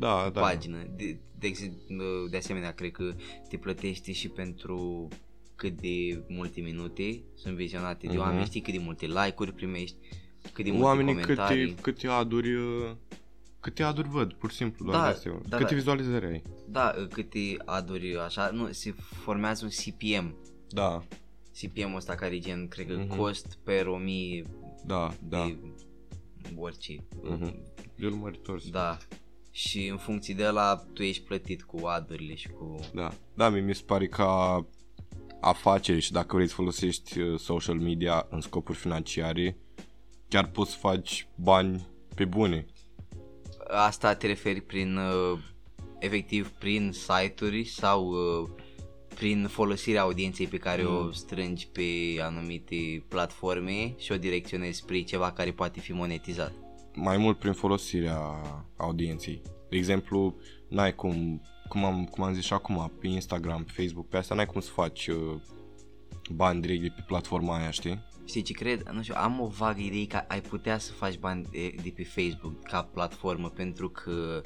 Da, 0.00 0.30
da. 0.32 0.40
pagină. 0.40 0.76
De, 0.96 1.18
de, 1.38 1.46
ex- 1.46 1.60
uh, 1.62 2.30
de 2.30 2.36
asemenea, 2.36 2.72
cred 2.72 2.90
că 2.90 3.14
te 3.48 3.56
plătește 3.56 4.12
și 4.12 4.28
pentru 4.28 5.08
cât 5.54 5.80
de 5.80 6.22
multe 6.28 6.60
minute 6.60 7.20
sunt 7.34 7.54
vizionate 7.54 8.06
de 8.06 8.12
Mhm. 8.12 8.20
oameni, 8.22 8.44
știi 8.44 8.60
cât 8.60 8.72
de 8.72 8.78
multe 8.78 9.06
like-uri 9.06 9.52
primești, 9.52 9.96
cât 10.52 10.64
de 10.64 10.70
multe 10.70 10.86
Oamenii 10.86 11.12
comentarii. 11.20 11.68
câte, 11.68 11.80
câte 11.82 12.06
aduri 12.06 12.54
uh, 12.54 12.90
câte 13.60 13.82
aduri 13.82 14.08
văd, 14.08 14.32
pur 14.32 14.50
și 14.50 14.56
simplu, 14.56 14.84
doar 14.84 14.96
Da, 14.98 15.04
de 15.04 15.10
astea. 15.10 15.32
da, 15.48 15.56
câte 15.56 15.70
da. 15.70 15.76
vizualizări 15.76 16.26
ai. 16.26 16.42
Da, 16.68 16.94
uh, 16.98 17.06
câte 17.08 17.56
aduri 17.64 18.16
așa, 18.18 18.50
nu, 18.52 18.72
se 18.72 18.92
formează 18.98 19.64
un 19.64 19.70
CPM. 19.70 20.34
Da, 20.68 21.02
CPM-ul 21.60 21.96
ăsta 21.96 22.14
care 22.14 22.34
e 22.34 22.38
gen, 22.38 22.68
cred 22.68 22.86
că 22.86 22.96
Mhm. 22.96 23.16
cost 23.16 23.58
per 23.64 23.86
1000 23.86 24.44
da, 24.86 25.12
da. 25.28 25.44
de 25.46 25.56
orice. 26.56 26.96
Mhm. 27.22 27.54
De 27.96 28.06
urmăritori. 28.06 28.68
Da. 28.70 28.98
Și 29.50 29.86
în 29.86 29.96
funcție 29.96 30.34
de 30.34 30.46
la 30.46 30.84
tu 30.92 31.02
ești 31.02 31.22
plătit 31.22 31.62
cu 31.62 31.86
adurile 31.86 32.34
și 32.34 32.48
cu... 32.48 32.78
Da, 32.94 33.12
da, 33.34 33.48
mie 33.48 33.60
mi 33.60 33.74
se 33.74 33.82
pare 33.86 34.06
ca 34.06 34.66
afacere 35.40 35.98
și 35.98 36.12
dacă 36.12 36.34
vrei 36.36 36.48
să 36.48 36.54
folosești 36.54 37.20
uh, 37.20 37.38
social 37.38 37.78
media 37.78 38.26
în 38.30 38.40
scopuri 38.40 38.78
financiare, 38.78 39.56
chiar 40.28 40.46
poți 40.46 40.70
să 40.70 40.76
faci 40.76 41.26
bani 41.34 41.86
pe 42.14 42.24
bune. 42.24 42.66
Asta 43.68 44.14
te 44.14 44.26
referi 44.26 44.60
prin, 44.60 44.96
uh, 44.96 45.38
efectiv, 45.98 46.48
prin 46.48 46.92
site-uri 46.92 47.64
sau 47.64 48.08
uh, 48.08 48.48
prin 49.14 49.46
folosirea 49.46 50.02
audienței 50.02 50.46
pe 50.46 50.56
care 50.56 50.82
Mm. 50.82 50.94
o 50.96 51.12
strângi 51.12 51.68
pe 51.72 51.82
anumite 52.20 53.04
platforme 53.08 53.94
și 53.98 54.12
o 54.12 54.16
direcționezi 54.16 54.78
spre 54.78 55.02
ceva 55.02 55.32
care 55.32 55.50
poate 55.52 55.80
fi 55.80 55.92
monetizat. 55.92 56.52
Mai 57.02 57.16
mult 57.16 57.38
prin 57.38 57.52
folosirea 57.52 58.20
audienței. 58.76 59.42
De 59.68 59.76
exemplu, 59.76 60.34
n-ai 60.68 60.94
cum, 60.94 61.42
cum 61.68 61.84
am, 61.84 62.04
cum 62.04 62.24
am 62.24 62.34
zis 62.34 62.44
și 62.44 62.52
acum, 62.52 62.92
pe 63.00 63.06
Instagram, 63.06 63.64
pe 63.64 63.82
Facebook, 63.82 64.08
pe 64.08 64.16
asta 64.16 64.34
n-ai 64.34 64.46
cum 64.46 64.60
să 64.60 64.70
faci 64.70 65.06
uh, 65.06 65.40
bani 66.34 66.60
direct 66.60 66.82
de 66.82 66.92
pe 66.96 67.04
platforma 67.06 67.56
aia, 67.56 67.70
știi? 67.70 68.08
Știi 68.24 68.42
ce 68.42 68.52
cred? 68.52 68.88
Nu 68.92 69.02
știu, 69.02 69.14
am 69.16 69.40
o 69.40 69.46
vagă 69.46 69.80
idee 69.80 70.06
că 70.06 70.16
ai 70.28 70.40
putea 70.40 70.78
să 70.78 70.92
faci 70.92 71.18
bani 71.18 71.46
de, 71.50 71.74
de 71.82 71.92
pe 71.96 72.04
Facebook 72.04 72.62
ca 72.62 72.82
platformă 72.82 73.48
pentru 73.48 73.88
că 73.88 74.40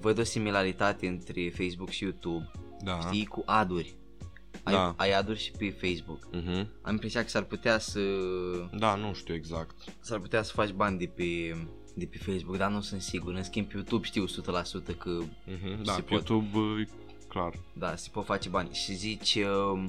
văd 0.00 0.18
o 0.18 0.22
similaritate 0.22 1.06
între 1.06 1.48
Facebook 1.48 1.88
și 1.88 2.02
YouTube, 2.02 2.50
Da. 2.84 2.98
știi, 3.00 3.26
cu 3.26 3.42
aduri. 3.46 3.96
Ai, 4.66 4.72
Da. 4.74 4.94
ai 4.96 5.12
aduri 5.12 5.38
și 5.38 5.50
pe 5.50 5.70
Facebook. 5.70 6.28
Uh-huh. 6.36 6.66
Am 6.82 6.92
impresia 6.92 7.22
că 7.22 7.28
s-ar 7.28 7.42
putea 7.42 7.78
să 7.78 8.00
Da, 8.78 8.94
nu 8.94 9.14
știu 9.14 9.34
exact. 9.34 9.74
s-ar 10.00 10.18
putea 10.18 10.42
să 10.42 10.52
faci 10.52 10.70
bani 10.70 10.98
de 10.98 11.06
pe 11.06 11.56
de 11.94 12.04
pe 12.04 12.18
Facebook, 12.18 12.56
dar 12.56 12.70
nu 12.70 12.80
sunt 12.80 13.02
sigur. 13.02 13.34
În 13.34 13.42
schimb, 13.42 13.66
pe 13.66 13.72
YouTube 13.76 14.04
știu 14.06 14.26
100% 14.26 14.94
că 14.98 15.18
Uh-huh. 15.22 15.82
Da, 15.84 15.92
Se 15.92 16.00
pe 16.00 16.14
pot. 16.14 16.28
YouTube, 16.28 16.58
uh, 16.58 16.86
clar. 17.28 17.52
da, 17.72 17.96
se 17.96 18.08
pot 18.12 18.24
face 18.24 18.48
bani. 18.48 18.68
Și 18.72 18.94
zici 18.94 19.34
uh, 19.34 19.84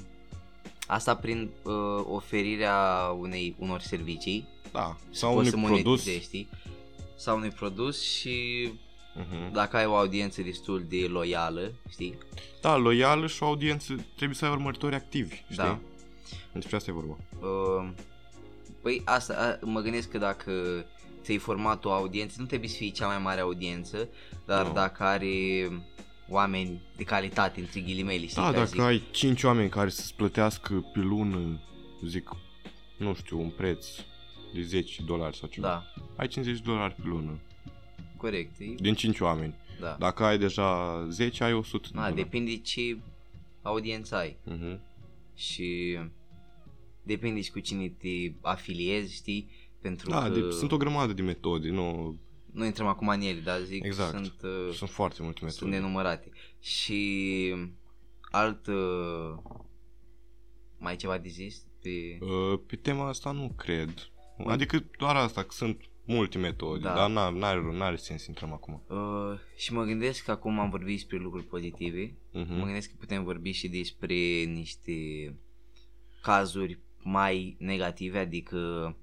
Asta 0.87 1.15
prin 1.15 1.49
uh, 1.63 1.73
oferirea 2.09 3.09
unei 3.19 3.55
unor 3.59 3.79
servicii. 3.79 4.47
Da, 4.71 4.97
sau 5.09 5.37
unui 5.37 5.51
produs. 5.51 6.07
Știi? 6.19 6.49
Sau 7.15 7.37
unui 7.37 7.49
produs 7.49 8.01
și 8.01 8.69
uh-huh. 9.17 9.51
dacă 9.51 9.77
ai 9.77 9.85
o 9.85 9.95
audiență 9.95 10.41
destul 10.41 10.85
de 10.89 11.07
loială, 11.09 11.71
știi? 11.89 12.17
Da, 12.61 12.75
loială 12.75 13.27
și 13.27 13.43
o 13.43 13.45
audiență 13.45 13.95
trebuie 14.15 14.37
să 14.37 14.45
ai 14.45 14.51
urmăritori 14.51 14.95
activi, 14.95 15.35
știi? 15.35 15.55
Da. 15.55 15.79
Despre 16.53 16.75
asta 16.75 16.91
e 16.91 16.93
vorba. 16.93 17.17
Uh, 17.39 17.89
păi 18.81 19.01
asta, 19.05 19.59
mă 19.61 19.79
gândesc 19.79 20.09
că 20.09 20.17
dacă 20.17 20.51
ți-ai 21.21 21.37
format 21.37 21.85
o 21.85 21.91
audiență, 21.91 22.35
nu 22.39 22.45
trebuie 22.45 22.69
să 22.69 22.75
fii 22.75 22.91
cea 22.91 23.07
mai 23.07 23.17
mare 23.17 23.39
audiență, 23.39 24.09
dar 24.45 24.65
no. 24.65 24.73
dacă 24.73 25.03
are 25.03 25.27
oameni 26.29 26.81
de 26.95 27.03
calitate, 27.03 27.59
între 27.59 27.79
ghilimele, 27.79 28.27
știi? 28.27 28.41
Da, 28.41 28.51
dacă 28.51 28.65
zic... 28.65 28.79
ai 28.79 29.03
5 29.11 29.43
oameni 29.43 29.69
care 29.69 29.89
să-ți 29.89 30.15
plătească 30.15 30.73
pe 30.93 30.99
lună, 30.99 31.59
zic, 32.05 32.29
nu 32.97 33.13
știu, 33.13 33.39
un 33.39 33.49
preț 33.49 33.87
de 34.53 34.61
10 34.61 35.03
dolari 35.03 35.37
sau 35.37 35.47
ceva. 35.47 35.67
Da. 35.67 36.03
Ai 36.15 36.27
50 36.27 36.59
dolari 36.59 36.93
pe 36.93 37.03
lună. 37.05 37.39
Corect. 38.17 38.57
Din 38.57 38.93
5 38.93 39.19
oameni. 39.19 39.55
Da. 39.79 39.95
Dacă 39.99 40.23
ai 40.23 40.37
deja 40.37 41.05
10, 41.09 41.43
ai 41.43 41.53
100 41.53 41.89
da, 41.93 42.09
de 42.09 42.21
depinde 42.21 42.57
ce 42.57 42.97
audiență 43.61 44.15
ai. 44.15 44.37
Uh-huh. 44.51 44.79
Și 45.35 45.99
depinde 47.03 47.41
și 47.41 47.51
cu 47.51 47.59
cine 47.59 47.87
te 47.87 48.31
afiliezi, 48.41 49.13
știi? 49.13 49.49
Pentru 49.81 50.09
da, 50.09 50.21
că... 50.21 50.29
de, 50.29 50.51
sunt 50.51 50.71
o 50.71 50.77
grămadă 50.77 51.13
de 51.13 51.21
metode, 51.21 51.69
nu... 51.69 52.15
Nu 52.51 52.65
intrăm 52.65 52.87
acum 52.87 53.07
în 53.07 53.21
ele, 53.21 53.39
dar 53.39 53.59
zic 53.59 53.83
exact. 53.83 54.09
sunt... 54.09 54.41
Uh, 54.43 54.73
sunt 54.73 54.89
foarte 54.89 55.23
multe 55.23 55.39
metode. 55.43 55.59
Sunt 55.59 55.71
nenumărate. 55.71 56.29
Și 56.59 57.53
alt... 58.21 58.67
Uh, 58.67 59.37
mai 60.77 60.95
ceva 60.95 61.17
de 61.17 61.29
zis? 61.29 61.65
Pe... 61.81 62.17
Uh, 62.25 62.59
pe 62.67 62.75
tema 62.75 63.07
asta 63.07 63.31
nu 63.31 63.53
cred. 63.57 64.09
Adică 64.45 64.83
doar 64.97 65.15
asta, 65.15 65.41
că 65.41 65.51
sunt 65.51 65.89
multe 66.07 66.37
metode, 66.37 66.79
da. 66.79 66.93
dar 66.93 67.09
n-are, 67.09 67.37
n-are, 67.37 67.77
n-are 67.77 67.95
sens 67.95 68.21
să 68.21 68.25
intrăm 68.29 68.53
acum. 68.53 68.83
Uh, 68.87 69.39
și 69.55 69.73
mă 69.73 69.83
gândesc 69.83 70.23
că 70.23 70.31
acum 70.31 70.59
am 70.59 70.69
vorbit 70.69 70.95
despre 70.95 71.17
lucruri 71.17 71.45
pozitive, 71.45 72.07
uh-huh. 72.07 72.57
mă 72.57 72.63
gândesc 72.63 72.89
că 72.89 72.95
putem 72.99 73.23
vorbi 73.23 73.51
și 73.51 73.67
despre 73.67 74.15
niște 74.43 74.93
cazuri 76.21 76.79
mai 77.03 77.55
negative, 77.59 78.19
adică 78.19 78.95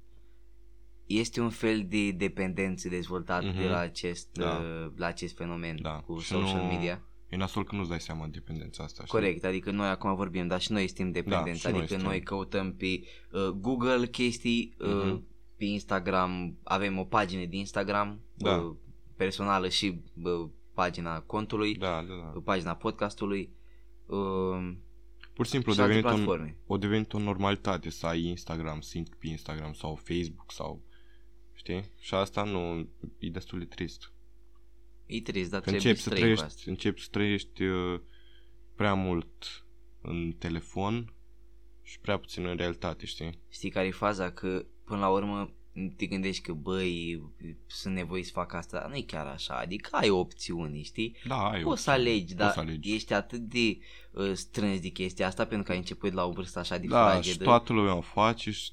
este 1.06 1.40
un 1.40 1.50
fel 1.50 1.84
de 1.88 2.10
dependență 2.10 2.88
dezvoltată 2.88 3.52
uh-huh. 3.52 3.58
de 3.58 3.64
la 3.64 3.78
acest, 3.78 4.28
da. 4.32 4.50
uh, 4.50 4.92
la 4.96 5.06
acest 5.06 5.36
fenomen 5.36 5.78
da. 5.82 5.90
cu 5.90 6.18
și 6.18 6.26
social 6.26 6.62
nu... 6.62 6.68
media. 6.68 7.02
E 7.28 7.36
nasol 7.36 7.64
că 7.64 7.74
nu-ți 7.74 7.88
dai 7.88 8.00
seama 8.00 8.26
dependența 8.26 8.82
asta. 8.82 9.04
Știi? 9.04 9.18
Corect, 9.18 9.44
adică 9.44 9.70
noi 9.70 9.88
acum 9.88 10.14
vorbim, 10.14 10.46
dar 10.46 10.60
și 10.60 10.72
noi 10.72 10.86
suntem 10.86 11.10
dependenți, 11.10 11.62
da, 11.62 11.68
adică 11.68 11.94
noi, 11.96 12.04
noi 12.04 12.22
căutăm 12.22 12.74
pe 12.74 12.86
uh, 13.32 13.48
Google 13.48 14.06
chestii, 14.06 14.76
uh, 14.78 14.88
uh-huh 14.88 15.32
pe 15.64 15.70
Instagram, 15.70 16.58
avem 16.62 16.98
o 16.98 17.04
pagină 17.04 17.44
de 17.44 17.56
Instagram 17.56 18.20
da. 18.34 18.56
uh, 18.56 18.76
personală 19.16 19.68
și 19.68 20.00
uh, 20.22 20.48
pagina 20.74 21.20
contului, 21.20 21.74
da, 21.74 22.04
da, 22.08 22.14
da. 22.14 22.32
Uh, 22.36 22.42
pagina 22.44 22.74
podcastului. 22.74 23.52
Uh, 24.06 24.72
Pur 25.34 25.44
și 25.44 25.50
simplu 25.50 25.72
a 25.72 25.86
devenit, 25.86 26.04
o, 26.04 26.72
o 26.74 26.76
devenit 26.76 27.12
o 27.12 27.18
normalitate 27.18 27.90
să 27.90 28.06
ai 28.06 28.22
Instagram, 28.22 28.80
sync 28.80 29.14
pe 29.14 29.26
Instagram 29.26 29.72
sau 29.72 29.94
Facebook 29.94 30.52
sau 30.52 30.82
știi? 31.52 31.90
Și 31.98 32.14
asta 32.14 32.44
nu 32.44 32.88
e 33.18 33.28
destul 33.28 33.58
de 33.58 33.64
trist. 33.64 34.12
E 35.06 35.20
trist, 35.20 35.50
dar 35.50 35.60
Când 35.60 35.76
trebuie 35.76 36.00
să 36.00 36.10
trăiești, 36.10 36.68
începi 36.68 37.00
să 37.00 37.08
trăiești 37.10 37.62
uh, 37.62 38.00
prea 38.74 38.94
mult 38.94 39.66
în 40.00 40.34
telefon 40.38 41.14
și 41.82 42.00
prea 42.00 42.18
puțin 42.18 42.46
în 42.46 42.56
realitate, 42.56 43.06
știi? 43.06 43.38
Știi 43.48 43.70
care 43.70 43.86
e 43.86 43.90
faza? 43.90 44.30
Că 44.32 44.66
până 44.84 45.00
la 45.00 45.08
urmă 45.08 45.54
te 45.96 46.06
gândești 46.06 46.42
că 46.42 46.52
băi, 46.52 47.22
sunt 47.66 47.94
nevoi 47.94 48.22
să 48.22 48.30
fac 48.32 48.52
asta, 48.52 48.86
nu 48.88 48.96
e 48.96 49.02
chiar 49.02 49.26
așa, 49.26 49.54
adică 49.54 49.88
ai 49.92 50.10
opțiuni, 50.10 50.82
știi? 50.82 51.16
Da, 51.26 51.50
ai 51.50 51.62
Poți 51.62 51.82
să 51.82 51.90
alegi, 51.90 52.34
dar 52.34 52.54
alegi. 52.56 52.94
ești 52.94 53.12
atât 53.12 53.40
de 53.40 53.78
uh, 54.12 54.32
strâns 54.32 54.80
de 54.80 54.88
chestia 54.88 55.26
asta 55.26 55.44
pentru 55.44 55.66
că 55.66 55.72
ai 55.72 55.78
început 55.78 56.12
la 56.12 56.24
o 56.24 56.30
vârstă 56.30 56.58
așa 56.58 56.78
de 56.78 56.86
Da, 56.86 57.04
fragedă. 57.04 57.30
și 57.30 57.38
toată 57.38 57.72
lumea 57.72 57.96
o 57.96 58.00
face 58.00 58.50
și... 58.50 58.70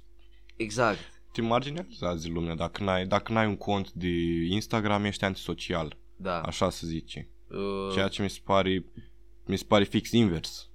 Exact. 0.56 1.00
Te 1.32 1.42
marginalizează 1.42 2.28
lumea, 2.28 2.56
dacă 2.56 2.84
n-ai, 2.84 3.08
dacă 3.08 3.32
n-ai 3.32 3.48
un 3.48 3.58
cont 3.58 3.92
de 3.92 4.12
Instagram 4.50 5.04
ești 5.04 5.24
antisocial, 5.24 5.98
da. 6.16 6.42
așa 6.42 6.70
să 6.70 6.88
zice. 6.88 7.30
Uh... 7.50 7.94
Ceea 7.94 8.08
ce 8.08 8.22
mi 8.22 8.30
se 8.30 8.40
pare, 8.44 8.86
mi 9.46 9.58
se 9.58 9.66
pare 9.68 9.84
fix 9.84 10.12
invers. 10.12 10.70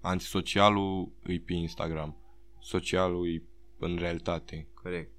Antisocialul 0.00 1.12
e 1.26 1.38
pe 1.38 1.52
Instagram, 1.52 2.16
socialul 2.60 3.28
e 3.28 3.42
în 3.78 3.96
realitate. 3.96 4.68
Corect. 4.82 5.12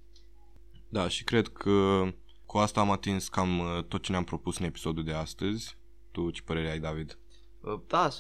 Da, 0.90 1.08
și 1.08 1.24
cred 1.24 1.48
că 1.48 2.08
cu 2.46 2.58
asta 2.58 2.80
am 2.80 2.92
atins 2.92 3.28
cam 3.28 3.60
uh, 3.60 3.84
tot 3.84 4.04
ce 4.04 4.12
ne-am 4.12 4.24
propus 4.24 4.58
în 4.58 4.66
episodul 4.66 5.04
de 5.04 5.14
astăzi. 5.14 5.78
Tu 6.12 6.30
ce 6.32 6.42
părere 6.42 6.72
ai, 6.72 6.80
David? 6.80 7.20
Uh, 7.62 7.80
da, 7.88 8.10
100%. 8.10 8.14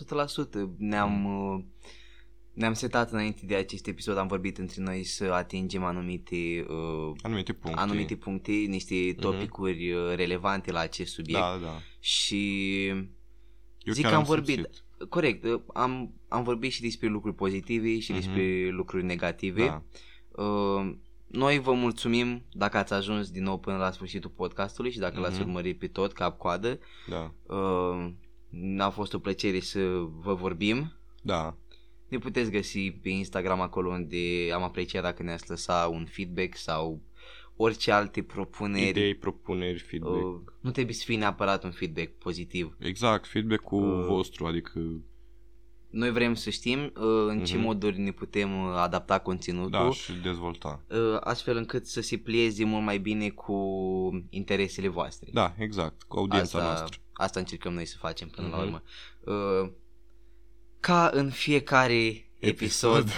Ne-am, 0.78 1.12
mm. 1.12 1.74
ne-am 2.54 2.74
setat 2.74 3.12
înainte 3.12 3.46
de 3.46 3.56
acest 3.56 3.88
episod, 3.88 4.18
am 4.18 4.28
vorbit 4.28 4.58
între 4.58 4.82
noi 4.82 5.04
să 5.04 5.24
atingem 5.24 5.84
anumite, 5.84 6.66
anumite, 7.22 7.54
puncte. 7.54 7.80
anumite 7.82 8.16
puncte, 8.16 8.52
niște 8.52 8.96
mhm. 8.96 9.20
topicuri 9.20 9.90
mm-hmm. 9.90 10.16
relevante 10.16 10.72
la 10.72 10.80
acest 10.80 11.14
subiect. 11.14 11.40
Da, 11.40 11.60
da. 11.62 11.80
Și 12.00 12.88
Eu 13.80 13.94
zic 13.94 14.06
că 14.06 14.12
am, 14.12 14.18
am 14.18 14.24
vorbit. 14.24 14.56
Simțit. 14.56 14.84
Corect, 15.10 15.46
am, 15.74 16.14
am 16.28 16.44
vorbit 16.44 16.72
și 16.72 16.82
despre 16.82 17.08
lucruri 17.08 17.36
pozitive 17.36 18.00
și 18.00 18.12
mm-hmm. 18.12 18.16
despre 18.16 18.70
lucruri 18.70 19.04
negative. 19.04 19.66
Da. 19.66 19.84
Uh, 20.38 20.96
noi 21.28 21.60
vă 21.60 21.74
mulțumim 21.74 22.44
dacă 22.52 22.78
ați 22.78 22.94
ajuns 22.94 23.32
din 23.32 23.44
nou 23.44 23.58
până 23.58 23.78
la 23.78 23.92
sfârșitul 23.92 24.30
podcastului 24.30 24.92
și 24.92 25.00
dacă 25.00 25.18
mm-hmm. 25.18 25.22
l-ați 25.22 25.42
urmărit 25.42 25.80
pe 25.80 25.88
tot 25.88 26.14
cap-coadă. 26.14 26.80
Da. 27.08 27.34
Uh, 27.56 28.12
a 28.78 28.90
fost 28.90 29.14
o 29.14 29.20
plăcere 29.20 29.60
să 29.60 29.80
vă 30.22 30.34
vorbim. 30.34 30.94
Da. 31.22 31.58
Ne 32.08 32.18
puteți 32.18 32.52
găsi 32.52 32.92
pe 32.92 33.10
Instagram 33.10 33.62
acolo 33.62 33.90
unde 33.90 34.52
am 34.54 34.64
apreciat 34.64 35.04
dacă 35.04 35.24
ne-ați 35.24 35.50
lăsa 35.50 35.90
un 35.92 36.06
feedback 36.06 36.58
sau 36.58 37.02
orice 37.56 37.92
alte 37.92 38.24
propuneri. 38.24 38.90
Idei, 38.90 39.16
propuneri, 39.16 39.80
feedback. 39.80 40.24
Uh, 40.24 40.42
nu 40.60 40.72
trebuie 40.72 40.96
să 40.96 41.04
fie 41.06 41.18
neapărat 41.18 41.64
un 41.64 41.72
feedback 41.72 42.12
pozitiv. 42.12 42.76
Exact, 42.80 43.28
feedback-ul 43.28 44.00
uh, 44.00 44.06
vostru, 44.06 44.46
adică 44.46 44.80
noi 45.96 46.12
vrem 46.12 46.34
să 46.34 46.50
știm 46.50 46.80
uh, 46.84 47.26
în 47.28 47.44
ce 47.44 47.56
mm-hmm. 47.56 47.62
moduri 47.62 48.00
ne 48.00 48.12
putem 48.12 48.66
uh, 48.66 48.74
adapta 48.76 49.20
conținutul. 49.20 49.70
Da, 49.70 49.92
și 49.92 50.14
dezvolta. 50.24 50.84
Uh, 50.90 51.18
astfel 51.20 51.58
încât 51.58 51.88
să 51.88 52.02
se 52.02 52.18
plieze 52.18 52.64
mult 52.64 52.84
mai 52.84 52.98
bine 52.98 53.30
cu 53.30 53.56
interesele 54.30 54.88
voastre. 54.88 55.30
Da, 55.34 55.56
exact, 55.58 56.04
cu 56.04 56.18
audiența 56.18 56.58
asta, 56.58 56.70
noastră. 56.70 57.00
Asta 57.14 57.40
încercăm 57.40 57.74
noi 57.74 57.86
să 57.86 57.98
facem 57.98 58.28
până 58.28 58.48
mm-hmm. 58.48 58.52
la 58.52 58.58
mhm. 58.58 58.66
urmă. 58.66 58.84
Uh, 59.64 59.72
ca 60.80 61.10
în 61.14 61.30
fiecare 61.30 62.30
episod, 62.40 62.98
episod 62.98 63.10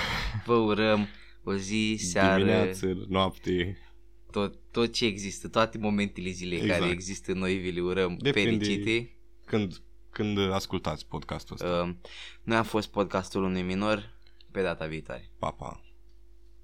vă 0.45 0.55
urăm 0.55 1.07
o 1.43 1.55
zi, 1.55 1.97
seară, 1.99 2.37
dimineață, 2.37 3.05
noapte, 3.07 3.77
tot, 4.31 4.59
tot 4.71 4.93
ce 4.93 5.05
există, 5.05 5.47
toate 5.47 5.77
momentele 5.77 6.29
zilei 6.29 6.59
exact. 6.59 6.79
care 6.79 6.91
există, 6.91 7.33
noi 7.33 7.55
vi 7.55 7.71
le 7.71 7.81
urăm 7.81 8.17
Depinde 8.19 8.65
fericite. 8.65 9.11
Când 9.45 9.81
când 10.17 10.51
ascultați 10.51 11.07
podcastul 11.07 11.55
ăsta. 11.55 11.67
Uh, 11.67 11.95
noi 12.43 12.57
am 12.57 12.63
fost 12.63 12.87
podcastul 12.87 13.43
unui 13.43 13.61
minor 13.61 14.17
pe 14.51 14.61
data 14.61 14.85
viitoare. 14.85 15.29
Pa, 15.39 15.51
pa! 15.51 15.86